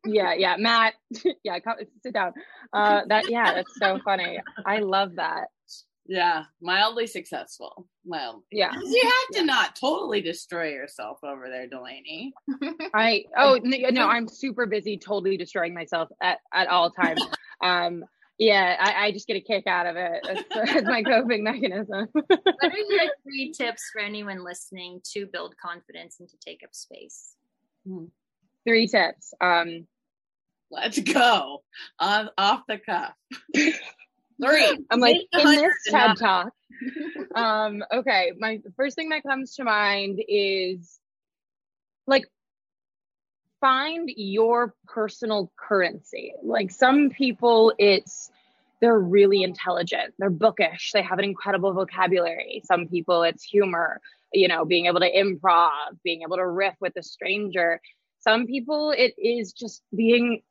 Yeah, 0.07 0.35
yeah. 0.35 0.57
Matt, 0.59 0.94
yeah, 1.44 1.59
come, 1.61 1.77
sit 2.03 2.14
down. 2.14 2.33
Uh, 2.72 3.03
that 3.09 3.31
yeah, 3.31 3.55
that's 3.55 3.75
so 3.79 3.99
funny. 4.05 4.40
I 4.64 4.79
love 4.79 5.16
that. 5.16 5.49
Yeah, 6.09 6.45
mildly 6.61 7.07
successful. 7.07 7.87
Mild. 8.05 8.42
Yeah. 8.51 8.73
You 8.75 9.03
have 9.03 9.40
to 9.40 9.45
not 9.45 9.77
totally 9.77 10.21
destroy 10.21 10.69
yourself 10.69 11.19
over 11.23 11.49
there, 11.49 11.66
Delaney. 11.66 12.33
I 12.95 13.25
oh 13.37 13.59
no, 13.62 14.09
I'm 14.09 14.29
super 14.29 14.66
busy, 14.66 14.97
totally 14.97 15.37
destroying 15.37 15.75
myself 15.75 16.09
at 16.23 16.38
at 16.53 16.69
all 16.69 16.90
times. 16.90 17.23
Um, 17.62 18.05
yeah, 18.38 18.77
I, 18.79 19.07
I 19.07 19.12
just 19.12 19.27
get 19.27 19.37
a 19.37 19.40
kick 19.40 19.66
out 19.66 19.87
of 19.87 19.97
it. 19.97 20.21
It's, 20.25 20.45
it's 20.51 20.87
my 20.87 21.03
coping 21.03 21.42
mechanism. 21.42 22.09
What 22.14 22.73
are 22.73 22.79
your 22.79 23.11
three 23.23 23.53
tips 23.53 23.85
for 23.92 24.01
anyone 24.01 24.45
listening 24.45 25.01
to 25.12 25.27
build 25.27 25.55
confidence 25.57 26.21
and 26.21 26.29
to 26.29 26.37
take 26.38 26.62
up 26.62 26.75
space? 26.75 27.35
Three 28.66 28.87
tips. 28.88 29.33
Um, 29.40 29.87
Let's 30.71 30.99
go. 30.99 31.62
On 31.99 32.29
off 32.37 32.62
the 32.69 32.79
cuff. 32.79 33.14
Three. 34.44 34.85
I'm 34.90 35.01
like 35.01 35.16
in 35.33 35.51
this 35.51 35.75
TED 35.88 36.16
talk. 36.18 36.53
Um, 37.35 37.83
okay, 37.92 38.33
my 38.38 38.61
first 38.77 38.96
thing 38.96 39.11
that 39.11 39.22
comes 39.22 39.55
to 39.57 39.64
mind 39.64 40.22
is 40.29 40.99
like 42.07 42.25
find 43.61 44.11
your 44.14 44.75
personal 44.87 45.51
currency. 45.57 46.35
Like 46.42 46.70
some 46.70 47.11
people, 47.11 47.72
it's 47.79 48.31
they're 48.81 48.99
really 48.99 49.42
intelligent, 49.42 50.14
they're 50.18 50.29
bookish, 50.29 50.92
they 50.92 51.03
have 51.03 51.18
an 51.18 51.25
incredible 51.25 51.72
vocabulary. 51.72 52.62
Some 52.64 52.88
people, 52.88 53.22
it's 53.22 53.42
humor, 53.42 54.01
you 54.33 54.49
know, 54.49 54.66
being 54.66 54.87
able 54.87 55.01
to 55.01 55.11
improv, 55.11 55.96
being 56.05 56.22
able 56.22 56.37
to 56.37 56.46
riff 56.46 56.75
with 56.81 56.94
a 56.96 57.03
stranger. 57.03 57.81
Some 58.20 58.46
people, 58.46 58.90
it 58.90 59.14
is 59.18 59.53
just 59.53 59.83
being 59.94 60.42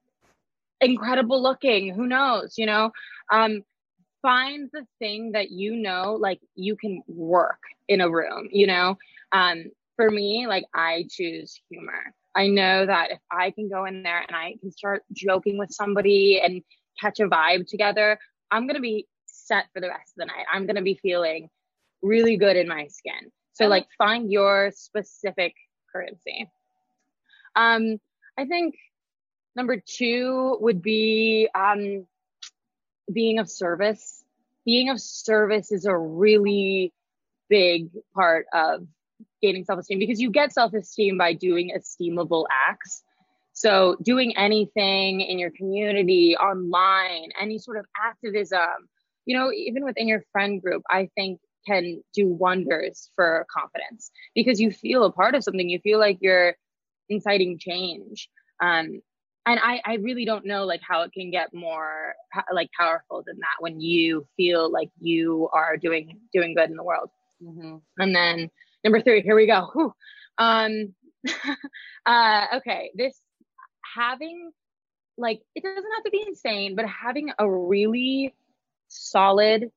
incredible 0.82 1.42
looking. 1.42 1.94
Who 1.94 2.08
knows, 2.08 2.58
you 2.58 2.66
know? 2.66 2.92
Um, 3.32 3.64
find 4.26 4.70
the 4.74 4.86
thing 5.00 5.34
that 5.34 5.52
you 5.52 5.76
know 5.76 6.18
like 6.20 6.40
you 6.56 6.76
can 6.76 7.04
work 7.08 7.62
in 7.88 8.02
a 8.02 8.10
room 8.10 8.48
you 8.52 8.68
know? 8.68 8.98
Um 9.32 9.66
for 9.96 10.10
me 10.10 10.48
like 10.48 10.66
i 10.74 11.06
choose 11.10 11.60
humor. 11.70 12.14
I 12.36 12.48
know 12.48 12.86
that 12.86 13.12
if 13.12 13.20
i 13.32 13.52
can 13.52 13.70
go 13.70 13.86
in 13.86 14.04
there 14.04 14.24
and 14.28 14.36
i 14.36 14.56
can 14.60 14.72
start 14.72 15.04
joking 15.14 15.58
with 15.58 15.72
somebody 15.72 16.42
and 16.44 16.62
catch 17.00 17.20
a 17.20 17.28
vibe 17.28 17.68
together 17.68 18.18
i'm 18.52 18.64
going 18.68 18.76
to 18.76 18.82
be 18.82 19.08
set 19.46 19.66
for 19.74 19.80
the 19.80 19.90
rest 19.90 20.14
of 20.18 20.20
the 20.20 20.26
night. 20.26 20.46
I'm 20.52 20.66
going 20.66 20.76
to 20.76 20.82
be 20.82 21.00
feeling 21.02 21.50
really 22.02 22.38
good 22.38 22.56
in 22.58 22.68
my 22.68 22.88
skin. 22.88 23.32
So 23.54 23.68
like 23.68 23.88
find 23.98 24.32
your 24.32 24.72
specific 24.76 25.54
currency. 25.92 26.50
Um 27.56 28.00
i 28.38 28.46
think 28.46 28.76
number 29.56 29.78
2 29.78 30.58
would 30.60 30.82
be 30.82 31.48
um 31.56 32.06
being 33.12 33.40
of 33.40 33.50
service. 33.50 34.24
Being 34.66 34.90
of 34.90 35.00
service 35.00 35.72
is 35.72 35.86
a 35.86 35.96
really 35.96 36.94
big 37.50 37.90
part 38.14 38.48
of 38.54 38.88
gaining 39.42 39.64
self 39.64 39.80
esteem 39.80 40.00
because 40.00 40.20
you 40.20 40.32
get 40.32 40.54
self 40.54 40.74
esteem 40.74 41.18
by 41.18 41.34
doing 41.34 41.72
esteemable 41.78 42.46
acts. 42.52 43.04
So, 43.54 43.96
doing 44.02 44.36
anything 44.36 45.22
in 45.22 45.40
your 45.40 45.52
community, 45.52 46.36
online, 46.36 47.30
any 47.40 47.58
sort 47.58 47.78
of 47.78 47.86
activism, 48.04 48.90
you 49.26 49.38
know, 49.38 49.52
even 49.52 49.86
within 49.86 50.08
your 50.08 50.24
friend 50.32 50.62
group, 50.62 50.84
I 50.90 51.10
think 51.16 51.40
can 51.66 52.04
do 52.14 52.28
wonders 52.28 53.10
for 53.16 53.46
confidence 53.50 54.12
because 54.36 54.60
you 54.60 54.72
feel 54.72 55.04
a 55.04 55.12
part 55.12 55.36
of 55.36 55.44
something. 55.44 55.70
You 55.70 55.80
feel 55.80 56.00
like 56.00 56.18
you're 56.22 56.56
inciting 57.10 57.58
change. 57.60 58.30
Um, 58.62 59.02
and 59.46 59.60
I, 59.62 59.82
I 59.86 59.96
really 59.96 60.26
don't 60.26 60.46
know 60.46 60.66
like 60.66 60.82
how 60.88 61.02
it 61.02 61.14
can 61.14 61.32
get 61.32 61.54
more 61.54 62.14
like 62.54 62.70
powerful 62.78 63.24
than 63.26 63.38
that 63.40 63.56
when 63.60 63.80
you 63.82 64.28
feel 64.38 64.72
like 64.72 64.90
you 65.00 65.50
are 65.54 65.78
doing 65.78 66.20
doing 66.34 66.54
good 66.56 66.70
in 66.70 66.76
the 66.76 66.84
world 66.84 67.10
Mhm. 67.44 67.82
and 67.98 68.16
then 68.16 68.50
number 68.84 69.02
three 69.02 69.22
here 69.22 69.36
we 69.36 69.48
go 69.48 69.68
Whew. 69.74 69.94
um 70.38 70.96
uh 72.06 72.46
okay 72.56 72.92
this 72.96 73.20
having 73.96 74.52
like 75.18 75.42
it 75.56 75.64
doesn't 75.64 75.92
have 75.96 76.04
to 76.04 76.12
be 76.12 76.24
insane 76.28 76.76
but 76.76 76.86
having 76.86 77.32
a 77.40 77.50
really 77.50 78.34
solid 78.88 79.72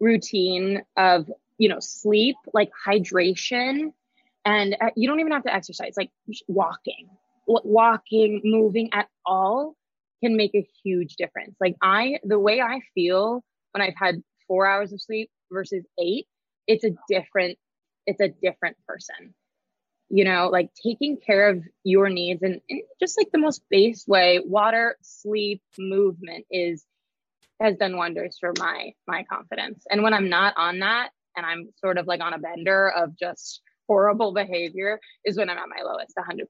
routine 0.00 0.82
of 0.96 1.30
you 1.58 1.68
know 1.68 1.78
sleep 1.80 2.36
like 2.54 2.70
hydration 2.86 3.92
and 4.44 4.76
uh, 4.80 4.90
you 4.96 5.08
don't 5.08 5.20
even 5.20 5.32
have 5.32 5.42
to 5.44 5.54
exercise 5.54 5.94
like 5.96 6.10
walking 6.48 7.08
walking 7.48 8.40
moving 8.44 8.90
at 8.92 9.08
all 9.24 9.74
can 10.22 10.36
make 10.36 10.54
a 10.54 10.66
huge 10.84 11.16
difference. 11.16 11.56
Like 11.60 11.76
i 11.82 12.18
the 12.24 12.38
way 12.38 12.60
i 12.60 12.80
feel 12.94 13.42
when 13.72 13.82
i've 13.82 13.96
had 13.96 14.22
four 14.46 14.66
hours 14.66 14.92
of 14.92 15.00
sleep 15.00 15.30
versus 15.50 15.84
eight 15.98 16.26
it's 16.66 16.84
a 16.84 16.90
different 17.08 17.58
it's 18.06 18.20
a 18.20 18.28
different 18.28 18.76
person. 18.86 19.34
You 20.10 20.24
know 20.24 20.48
like 20.50 20.70
taking 20.82 21.18
care 21.18 21.48
of 21.48 21.62
your 21.84 22.08
needs 22.08 22.42
and, 22.42 22.60
and 22.68 22.82
just 23.00 23.18
like 23.18 23.30
the 23.32 23.38
most 23.38 23.62
base 23.70 24.06
way 24.06 24.40
water 24.44 24.96
sleep 25.02 25.62
movement 25.78 26.46
is 26.50 26.84
has 27.60 27.76
done 27.76 27.96
wonders 27.96 28.36
for 28.38 28.52
my 28.58 28.92
my 29.06 29.24
confidence. 29.24 29.84
And 29.90 30.02
when 30.02 30.14
i'm 30.14 30.28
not 30.28 30.54
on 30.56 30.80
that 30.80 31.10
and 31.36 31.46
i'm 31.46 31.68
sort 31.76 31.98
of 31.98 32.06
like 32.06 32.20
on 32.20 32.34
a 32.34 32.38
bender 32.38 32.90
of 32.90 33.16
just 33.18 33.60
horrible 33.86 34.32
behavior 34.32 35.00
is 35.24 35.36
when 35.36 35.48
i'm 35.48 35.58
at 35.58 35.68
my 35.68 35.82
lowest 35.82 36.14
100% 36.16 36.46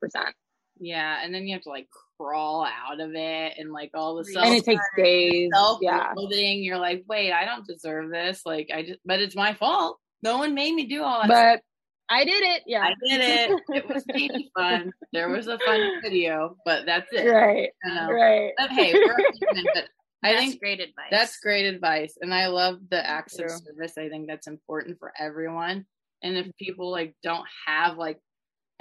Yeah, 0.81 1.19
and 1.23 1.35
then 1.35 1.47
you 1.47 1.55
have 1.55 1.63
to 1.63 1.69
like 1.71 1.89
crawl 2.19 2.65
out 2.65 3.01
of 3.01 3.13
it 3.15 3.53
and 3.59 3.73
like 3.73 3.91
all 3.95 4.17
the 4.17 4.25
self 4.25 4.45
and 4.47 4.55
it 4.57 4.65
takes 4.65 4.85
days 4.97 5.51
self 5.55 5.79
yeah 5.83 6.13
loathing. 6.17 6.63
You're 6.63 6.79
like, 6.79 7.05
wait, 7.09 7.33
I 7.33 7.45
don't 7.45 7.67
deserve 7.67 8.11
this. 8.11 8.43
Like 8.45 8.69
I 8.75 8.83
just, 8.83 9.01
but 9.05 9.21
it's 9.21 9.37
my 9.37 9.55
fault. 9.55 9.99
No 10.23 10.39
one 10.39 10.55
made 10.55 10.75
me 10.75 10.87
do 10.87 11.03
all 11.03 11.21
that. 11.21 11.29
but 11.29 11.63
i 12.11 12.25
did 12.25 12.43
it 12.43 12.63
yeah 12.67 12.81
I 12.89 12.95
did 13.07 13.21
it. 13.21 13.61
It 13.69 13.89
was 13.89 14.03
maybe 14.09 14.51
fun. 14.57 14.93
There 15.13 15.29
was 15.29 15.47
a 15.47 15.59
fun 15.59 16.01
video, 16.03 16.57
but 16.65 16.87
that's 16.87 17.07
it. 17.13 17.29
right 17.29 17.69
You 17.85 17.95
know? 17.95 18.11
right 18.11 18.53
But 18.59 18.71
hey, 18.71 18.95
we're 18.95 19.17
human, 19.41 19.67
but 19.75 19.85
I 20.25 20.33
That's 20.33 20.41
think 20.47 20.61
great 20.61 20.81
advice. 20.81 21.07
that's 21.13 21.39
great 21.39 21.67
advice. 21.67 22.17
And 22.21 22.35
I 22.35 22.49
love 22.49 22.79
the 22.91 23.07
acts 23.07 23.39
of 23.39 23.51
service. 23.51 23.97
I 23.97 24.09
think 24.09 24.27
that's 24.27 24.49
important 24.49 24.99
for 24.99 25.13
everyone. 25.17 25.87
And 26.25 26.37
if 26.37 26.49
people 26.59 26.91
like 26.91 27.15
don't 27.23 27.47
have 27.67 27.97
like 27.99 28.19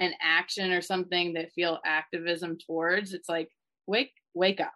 an 0.00 0.14
action 0.20 0.72
or 0.72 0.80
something 0.80 1.34
that 1.34 1.52
feel 1.52 1.80
activism 1.84 2.56
towards, 2.66 3.14
it's 3.14 3.28
like 3.28 3.50
wake 3.86 4.12
wake 4.34 4.60
up. 4.60 4.72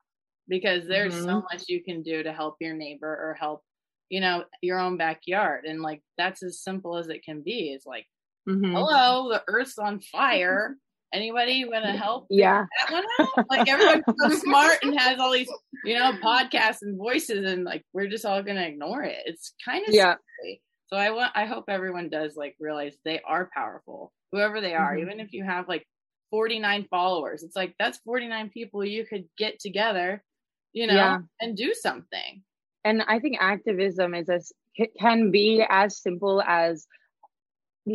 Because 0.48 0.86
there's 0.86 1.14
so 1.24 1.36
Mhm. 1.38 1.42
much 1.52 1.64
you 1.68 1.82
can 1.84 2.02
do 2.02 2.22
to 2.22 2.32
help 2.32 2.56
your 2.60 2.74
neighbor 2.74 3.06
or 3.08 3.34
help, 3.38 3.62
you 4.10 4.20
know, 4.20 4.44
your 4.60 4.78
own 4.80 4.96
backyard. 4.96 5.64
And 5.66 5.80
like 5.82 6.02
that's 6.18 6.42
as 6.42 6.60
simple 6.62 6.96
as 6.96 7.08
it 7.08 7.24
can 7.24 7.42
be. 7.42 7.70
It's 7.72 7.86
like, 7.86 8.06
Mhm. 8.48 8.74
hello, 8.74 9.28
the 9.30 9.42
earth's 9.48 9.78
on 9.78 10.00
fire. 10.00 10.76
Anybody 11.12 11.64
want 11.64 11.84
to 11.84 11.92
help 11.96 12.26
yeah 12.30 12.66
that 12.86 12.92
one 12.92 13.04
out? 13.04 13.38
Like 13.50 13.68
everyone's 13.68 14.04
so 14.18 14.28
smart 14.44 14.78
and 14.82 14.98
has 14.98 15.18
all 15.18 15.32
these, 15.32 15.50
you 15.82 15.94
know, 15.98 16.12
podcasts 16.14 16.82
and 16.82 16.96
voices, 16.98 17.50
and 17.50 17.64
like 17.64 17.84
we're 17.92 18.08
just 18.08 18.24
all 18.24 18.42
gonna 18.42 18.62
ignore 18.62 19.02
it. 19.04 19.18
It's 19.26 19.54
kind 19.64 19.86
of 19.86 19.94
yeah 19.94 20.16
scary. 20.38 20.62
So 20.88 20.96
I 20.96 21.10
want, 21.10 21.32
I 21.34 21.46
hope 21.46 21.64
everyone 21.68 22.10
does 22.10 22.36
like 22.36 22.56
realize 22.60 22.96
they 23.04 23.20
are 23.22 23.48
powerful, 23.54 24.12
whoever 24.32 24.60
they 24.60 24.74
are. 24.74 24.96
Mhm. 24.96 25.00
Even 25.02 25.20
if 25.20 25.32
you 25.32 25.44
have 25.44 25.68
like 25.68 25.86
49 26.30 26.84
followers, 26.90 27.42
it's 27.42 27.54
like 27.54 27.74
that's 27.78 27.98
49 27.98 28.50
people 28.50 28.84
you 28.84 29.04
could 29.06 29.28
get 29.36 29.60
together, 29.60 30.24
you 30.72 30.86
know, 30.86 30.94
Yeah. 30.94 31.18
and 31.40 31.56
do 31.56 31.72
something. 31.74 32.42
and 32.84 33.00
i 33.02 33.20
think 33.20 33.36
activism 33.38 34.12
is 34.12 34.28
as 34.28 34.52
can 34.98 35.30
be 35.30 35.62
as 35.68 35.98
simple 36.02 36.42
as 36.42 36.88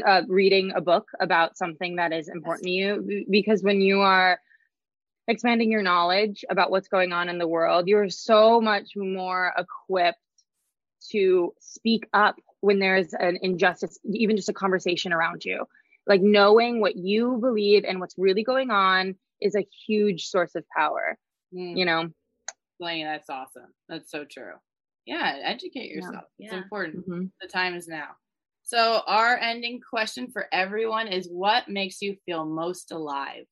uh, 0.06 0.21
reading 0.30 0.71
a 0.76 0.80
book 0.82 1.08
about 1.19 1.58
something 1.58 1.95
that 1.97 2.13
is 2.13 2.30
important 2.30 2.63
to 2.63 2.69
you 2.71 3.26
because 3.30 3.63
when 3.63 3.82
you 3.82 4.00
are 4.00 4.39
expanding 5.28 5.69
your 5.71 5.82
knowledge 5.82 6.45
about 6.50 6.71
what's 6.71 6.88
going 6.88 7.12
on 7.12 7.28
in 7.28 7.38
the 7.38 7.47
world 7.47 7.88
you're 7.89 8.10
so 8.10 8.62
much 8.62 8.91
more 8.95 9.54
equipped 9.58 10.19
to 11.12 11.54
speak 11.60 12.08
up 12.13 12.36
when 12.62 12.80
there's 12.80 13.13
an 13.13 13.38
injustice 13.41 14.00
even 14.06 14.38
just 14.38 14.47
a 14.50 14.54
conversation 14.54 15.12
around 15.12 15.43
you 15.43 15.65
like 16.08 16.22
knowing 16.22 16.80
what 16.80 16.96
you 16.96 17.38
believe 17.39 17.84
and 17.86 18.00
what's 18.00 18.15
really 18.17 18.43
going 18.43 18.72
on 18.72 19.15
is 19.41 19.56
a 19.56 19.67
huge 19.88 20.26
source 20.28 20.56
of 20.56 20.63
power 20.76 21.17
mm. 21.54 21.78
you 21.78 21.86
know 21.86 22.08
Delaney, 22.80 23.04
that's 23.04 23.30
awesome 23.30 23.74
that's 23.89 24.10
so 24.10 24.26
true 24.30 24.54
yeah 25.06 25.38
educate 25.43 25.89
yourself 25.89 26.26
yeah. 26.38 26.46
it's 26.46 26.54
yeah. 26.54 26.62
important 26.62 27.08
mm-hmm. 27.08 27.26
the 27.41 27.48
time 27.48 27.76
is 27.76 27.88
now 27.88 28.10
so 28.63 29.02
our 29.08 29.38
ending 29.38 29.80
question 29.88 30.30
for 30.32 30.48
everyone 30.52 31.08
is 31.08 31.28
what 31.32 31.70
makes 31.70 32.02
you 32.02 32.15
feel 32.26 32.46
most 32.46 32.91
alive 32.91 33.46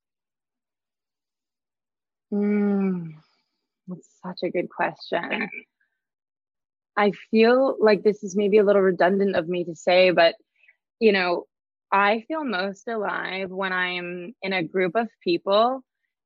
mm, 2.33 3.07
that's 3.87 4.09
such 4.25 4.39
a 4.43 4.49
good 4.49 4.69
question 4.69 5.49
i 6.97 7.11
feel 7.31 7.75
like 7.79 8.03
this 8.03 8.23
is 8.23 8.35
maybe 8.35 8.57
a 8.57 8.63
little 8.63 8.81
redundant 8.81 9.35
of 9.35 9.47
me 9.47 9.63
to 9.63 9.75
say 9.75 10.11
but 10.11 10.35
you 10.99 11.11
know 11.11 11.45
I 11.95 12.25
feel 12.27 12.43
most 12.43 12.89
alive 12.89 13.49
when 13.51 13.71
I'm 13.71 14.35
in 14.41 14.51
a 14.51 14.61
group 14.61 14.97
of 14.97 15.07
people 15.23 15.79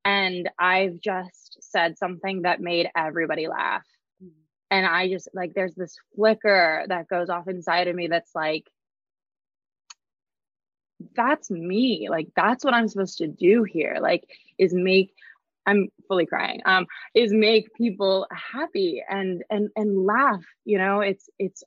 and 0.03 0.49
I've 0.57 0.99
just 0.99 1.57
said 1.61 1.95
something 1.95 2.41
that 2.41 2.59
made 2.59 2.89
everybody 2.97 3.47
laugh. 3.47 3.85
Mm-hmm. 4.23 4.31
And 4.71 4.87
I 4.87 5.09
just 5.09 5.29
like, 5.31 5.53
there's 5.53 5.75
this 5.75 5.95
flicker 6.15 6.85
that 6.87 7.07
goes 7.07 7.29
off 7.29 7.47
inside 7.47 7.87
of 7.87 7.95
me 7.95 8.07
that's 8.07 8.33
like, 8.33 8.63
that's 11.15 11.51
me. 11.51 12.07
Like, 12.09 12.29
that's 12.35 12.65
what 12.65 12.73
I'm 12.73 12.87
supposed 12.87 13.19
to 13.19 13.27
do 13.27 13.63
here. 13.63 13.99
Like, 14.01 14.23
is 14.57 14.73
make, 14.73 15.13
I'm 15.67 15.89
fully 16.07 16.25
crying, 16.25 16.61
um, 16.65 16.87
is 17.13 17.31
make 17.31 17.75
people 17.75 18.25
happy 18.31 19.03
and, 19.07 19.43
and, 19.51 19.69
and 19.75 20.03
laugh. 20.03 20.43
You 20.65 20.79
know, 20.79 21.01
it's, 21.01 21.29
it's 21.37 21.63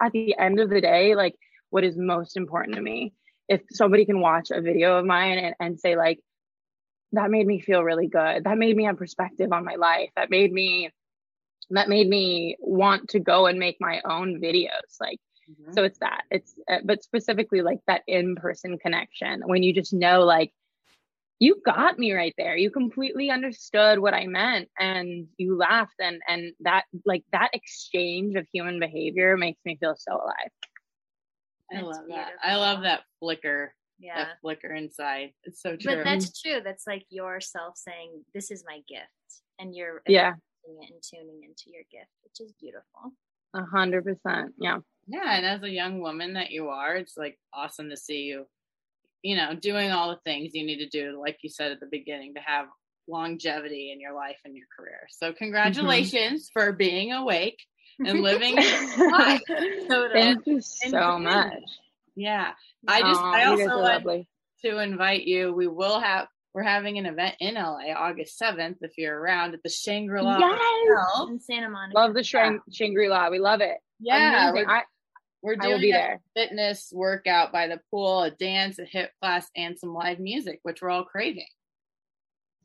at 0.00 0.12
the 0.12 0.38
end 0.38 0.60
of 0.60 0.70
the 0.70 0.80
day, 0.80 1.16
like, 1.16 1.34
what 1.70 1.84
is 1.84 1.96
most 1.96 2.36
important 2.36 2.76
to 2.76 2.82
me. 2.82 3.12
If 3.48 3.62
somebody 3.70 4.04
can 4.04 4.20
watch 4.20 4.50
a 4.50 4.60
video 4.60 4.98
of 4.98 5.06
mine 5.06 5.38
and, 5.38 5.54
and 5.60 5.80
say, 5.80 5.96
like, 5.96 6.20
that 7.12 7.30
made 7.30 7.46
me 7.46 7.60
feel 7.60 7.82
really 7.82 8.08
good. 8.08 8.44
That 8.44 8.58
made 8.58 8.76
me 8.76 8.84
have 8.84 8.96
perspective 8.96 9.52
on 9.52 9.64
my 9.64 9.76
life. 9.76 10.10
That 10.16 10.30
made 10.30 10.52
me 10.52 10.90
that 11.70 11.88
made 11.88 12.08
me 12.08 12.56
want 12.60 13.08
to 13.10 13.18
go 13.18 13.46
and 13.46 13.58
make 13.58 13.76
my 13.80 14.00
own 14.04 14.40
videos. 14.40 15.00
Like 15.00 15.18
mm-hmm. 15.50 15.72
so 15.72 15.84
it's 15.84 15.98
that. 15.98 16.22
It's 16.30 16.54
uh, 16.70 16.78
but 16.84 17.02
specifically 17.02 17.62
like 17.62 17.80
that 17.86 18.02
in-person 18.06 18.78
connection 18.78 19.42
when 19.46 19.62
you 19.62 19.72
just 19.72 19.92
know 19.92 20.24
like 20.24 20.52
you 21.38 21.60
got 21.64 21.98
me 21.98 22.12
right 22.12 22.34
there. 22.38 22.56
You 22.56 22.70
completely 22.70 23.30
understood 23.30 23.98
what 23.98 24.14
I 24.14 24.26
meant 24.26 24.68
and 24.78 25.26
you 25.38 25.56
laughed 25.56 26.00
and 26.00 26.20
and 26.28 26.52
that 26.60 26.84
like 27.04 27.24
that 27.32 27.50
exchange 27.52 28.36
of 28.36 28.46
human 28.52 28.80
behavior 28.80 29.36
makes 29.36 29.60
me 29.64 29.76
feel 29.76 29.94
so 29.98 30.14
alive. 30.14 30.50
I 31.72 31.80
love 31.80 32.06
beautiful. 32.06 32.16
that. 32.16 32.32
I 32.42 32.56
love 32.56 32.82
that 32.82 33.02
flicker. 33.20 33.74
Yeah. 33.98 34.16
That 34.16 34.40
flicker 34.42 34.74
inside. 34.74 35.30
It's 35.44 35.62
so 35.62 35.76
true. 35.76 35.96
But 35.96 36.04
that's 36.04 36.40
true. 36.40 36.60
That's 36.62 36.86
like 36.86 37.04
yourself 37.10 37.74
saying, 37.76 38.24
This 38.34 38.50
is 38.50 38.64
my 38.66 38.80
gift. 38.88 39.08
And 39.58 39.74
you're 39.74 40.02
yeah. 40.06 40.34
it 40.64 40.90
and 40.90 41.02
tuning 41.02 41.40
into 41.42 41.70
your 41.72 41.82
gift, 41.90 42.10
which 42.22 42.46
is 42.46 42.52
beautiful. 42.60 43.12
A 43.54 43.64
hundred 43.64 44.04
percent. 44.04 44.52
Yeah. 44.58 44.78
Yeah. 45.06 45.36
And 45.36 45.46
as 45.46 45.62
a 45.62 45.70
young 45.70 46.00
woman 46.00 46.34
that 46.34 46.50
you 46.50 46.68
are, 46.68 46.96
it's 46.96 47.16
like 47.16 47.38
awesome 47.54 47.88
to 47.90 47.96
see 47.96 48.22
you, 48.22 48.46
you 49.22 49.36
know, 49.36 49.54
doing 49.54 49.92
all 49.92 50.10
the 50.10 50.20
things 50.24 50.50
you 50.52 50.66
need 50.66 50.78
to 50.78 50.88
do, 50.88 51.18
like 51.18 51.38
you 51.42 51.48
said 51.48 51.72
at 51.72 51.80
the 51.80 51.88
beginning, 51.90 52.34
to 52.34 52.40
have 52.40 52.66
longevity 53.08 53.92
in 53.92 54.00
your 54.00 54.14
life 54.14 54.38
and 54.44 54.56
your 54.56 54.66
career. 54.76 55.06
So 55.10 55.28
mm-hmm. 55.28 55.38
congratulations 55.38 56.48
mm-hmm. 56.48 56.60
for 56.60 56.72
being 56.72 57.12
awake 57.12 57.60
and 57.98 58.20
living 58.22 58.56
life. 58.98 59.42
Thank 60.12 60.46
you 60.46 60.60
so 60.60 61.18
much. 61.18 61.62
Yeah. 62.14 62.52
I 62.86 63.00
just 63.00 63.20
I 63.20 63.44
also 63.44 63.78
want 63.78 64.26
to 64.64 64.78
invite 64.78 65.24
you. 65.24 65.52
We 65.52 65.66
will 65.66 66.00
have 66.00 66.28
we're 66.54 66.62
having 66.62 66.96
an 66.96 67.04
event 67.04 67.34
in 67.38 67.56
LA 67.56 67.92
August 67.94 68.40
7th 68.40 68.76
if 68.80 68.96
you're 68.96 69.18
around 69.18 69.52
at 69.52 69.62
the 69.62 69.68
Shangri-La 69.68 70.38
yes! 70.38 71.28
in 71.28 71.38
Santa 71.38 71.68
Monica. 71.68 71.98
Love 71.98 72.14
the 72.14 72.24
Shang- 72.24 72.62
Shangri-La. 72.72 73.28
We 73.28 73.38
love 73.38 73.60
it. 73.60 73.76
Yeah. 74.00 74.52
We're, 74.52 74.66
I, 74.66 74.84
we're 75.42 75.56
doing 75.56 75.92
a 75.92 76.16
fitness 76.34 76.90
workout 76.94 77.52
by 77.52 77.66
the 77.66 77.78
pool, 77.90 78.22
a 78.22 78.30
dance, 78.30 78.78
a 78.78 78.86
hip 78.86 79.10
class, 79.20 79.50
and 79.54 79.78
some 79.78 79.92
live 79.92 80.18
music, 80.18 80.60
which 80.62 80.80
we're 80.80 80.88
all 80.88 81.04
craving. 81.04 81.44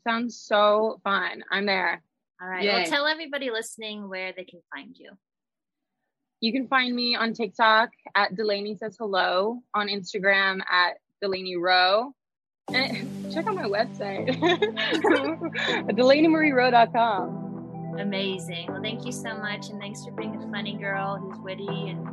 Sounds 0.08 0.39
so 0.39 1.02
fun. 1.04 1.44
I'm 1.52 1.65
there. 1.65 2.02
All 2.41 2.47
right. 2.47 2.63
Yay. 2.63 2.73
Well, 2.73 2.86
tell 2.86 3.06
everybody 3.06 3.51
listening 3.51 4.10
where 4.10 4.34
they 4.36 4.45
can 4.45 4.62
find 4.73 4.95
you. 4.97 5.12
You 6.39 6.51
can 6.51 6.67
find 6.67 6.95
me 6.95 7.15
on 7.15 7.34
TikTok 7.34 7.89
at 8.15 8.36
Delaney 8.36 8.75
Says 8.75 8.95
Hello, 8.99 9.60
on 9.75 9.88
Instagram 9.88 10.62
at 10.69 10.95
Delaney 11.21 11.56
Rowe. 11.56 12.13
And 12.73 13.32
check 13.32 13.45
out 13.45 13.56
my 13.56 13.65
website, 13.65 14.30
DelaneyMarieRowe.com. 15.91 17.41
Amazing. 17.99 18.67
Well, 18.71 18.82
thank 18.82 19.06
you 19.06 19.12
so 19.12 19.36
much. 19.38 19.69
And 19.69 19.80
thanks 19.80 20.04
for 20.04 20.12
being 20.12 20.41
a 20.41 20.51
funny 20.51 20.77
girl 20.77 21.17
who's 21.17 21.38
witty 21.39 21.67
and 21.67 22.08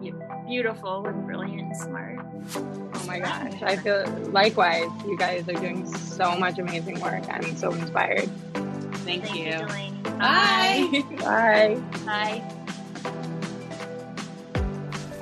beautiful 0.47 1.07
and 1.07 1.25
brilliant 1.25 1.61
and 1.61 1.77
smart. 1.77 2.19
Oh 2.57 3.05
my 3.07 3.21
gosh. 3.21 3.63
I 3.63 3.77
feel 3.77 4.05
likewise. 4.31 4.91
You 5.07 5.17
guys 5.17 5.49
are 5.49 5.55
doing 5.55 5.87
so 5.95 6.37
much 6.37 6.59
amazing 6.59 7.01
work. 7.01 7.23
I'm 7.31 7.57
so 7.57 7.73
inspired. 7.73 8.29
Thank, 9.09 9.25
Thank 9.25 9.37
you. 9.39 9.45
you 9.45 10.13
Bye. 10.19 11.03
Bye. 11.17 11.83
Bye. 12.05 12.43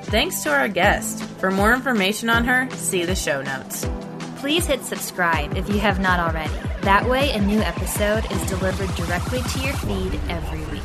Thanks 0.07 0.43
to 0.43 0.51
our 0.53 0.67
guest. 0.67 1.23
For 1.39 1.53
more 1.53 1.73
information 1.73 2.29
on 2.29 2.45
her, 2.47 2.69
see 2.73 3.05
the 3.05 3.15
show 3.15 3.43
notes. 3.43 3.87
Please 4.39 4.67
hit 4.67 4.83
subscribe 4.83 5.57
if 5.57 5.69
you 5.69 5.79
have 5.79 6.01
not 6.01 6.19
already. 6.19 6.53
That 6.81 7.09
way, 7.09 7.31
a 7.31 7.41
new 7.41 7.61
episode 7.61 8.29
is 8.33 8.43
delivered 8.49 8.93
directly 8.97 9.41
to 9.41 9.59
your 9.61 9.75
feed 9.75 10.19
every 10.29 10.65
week. 10.75 10.83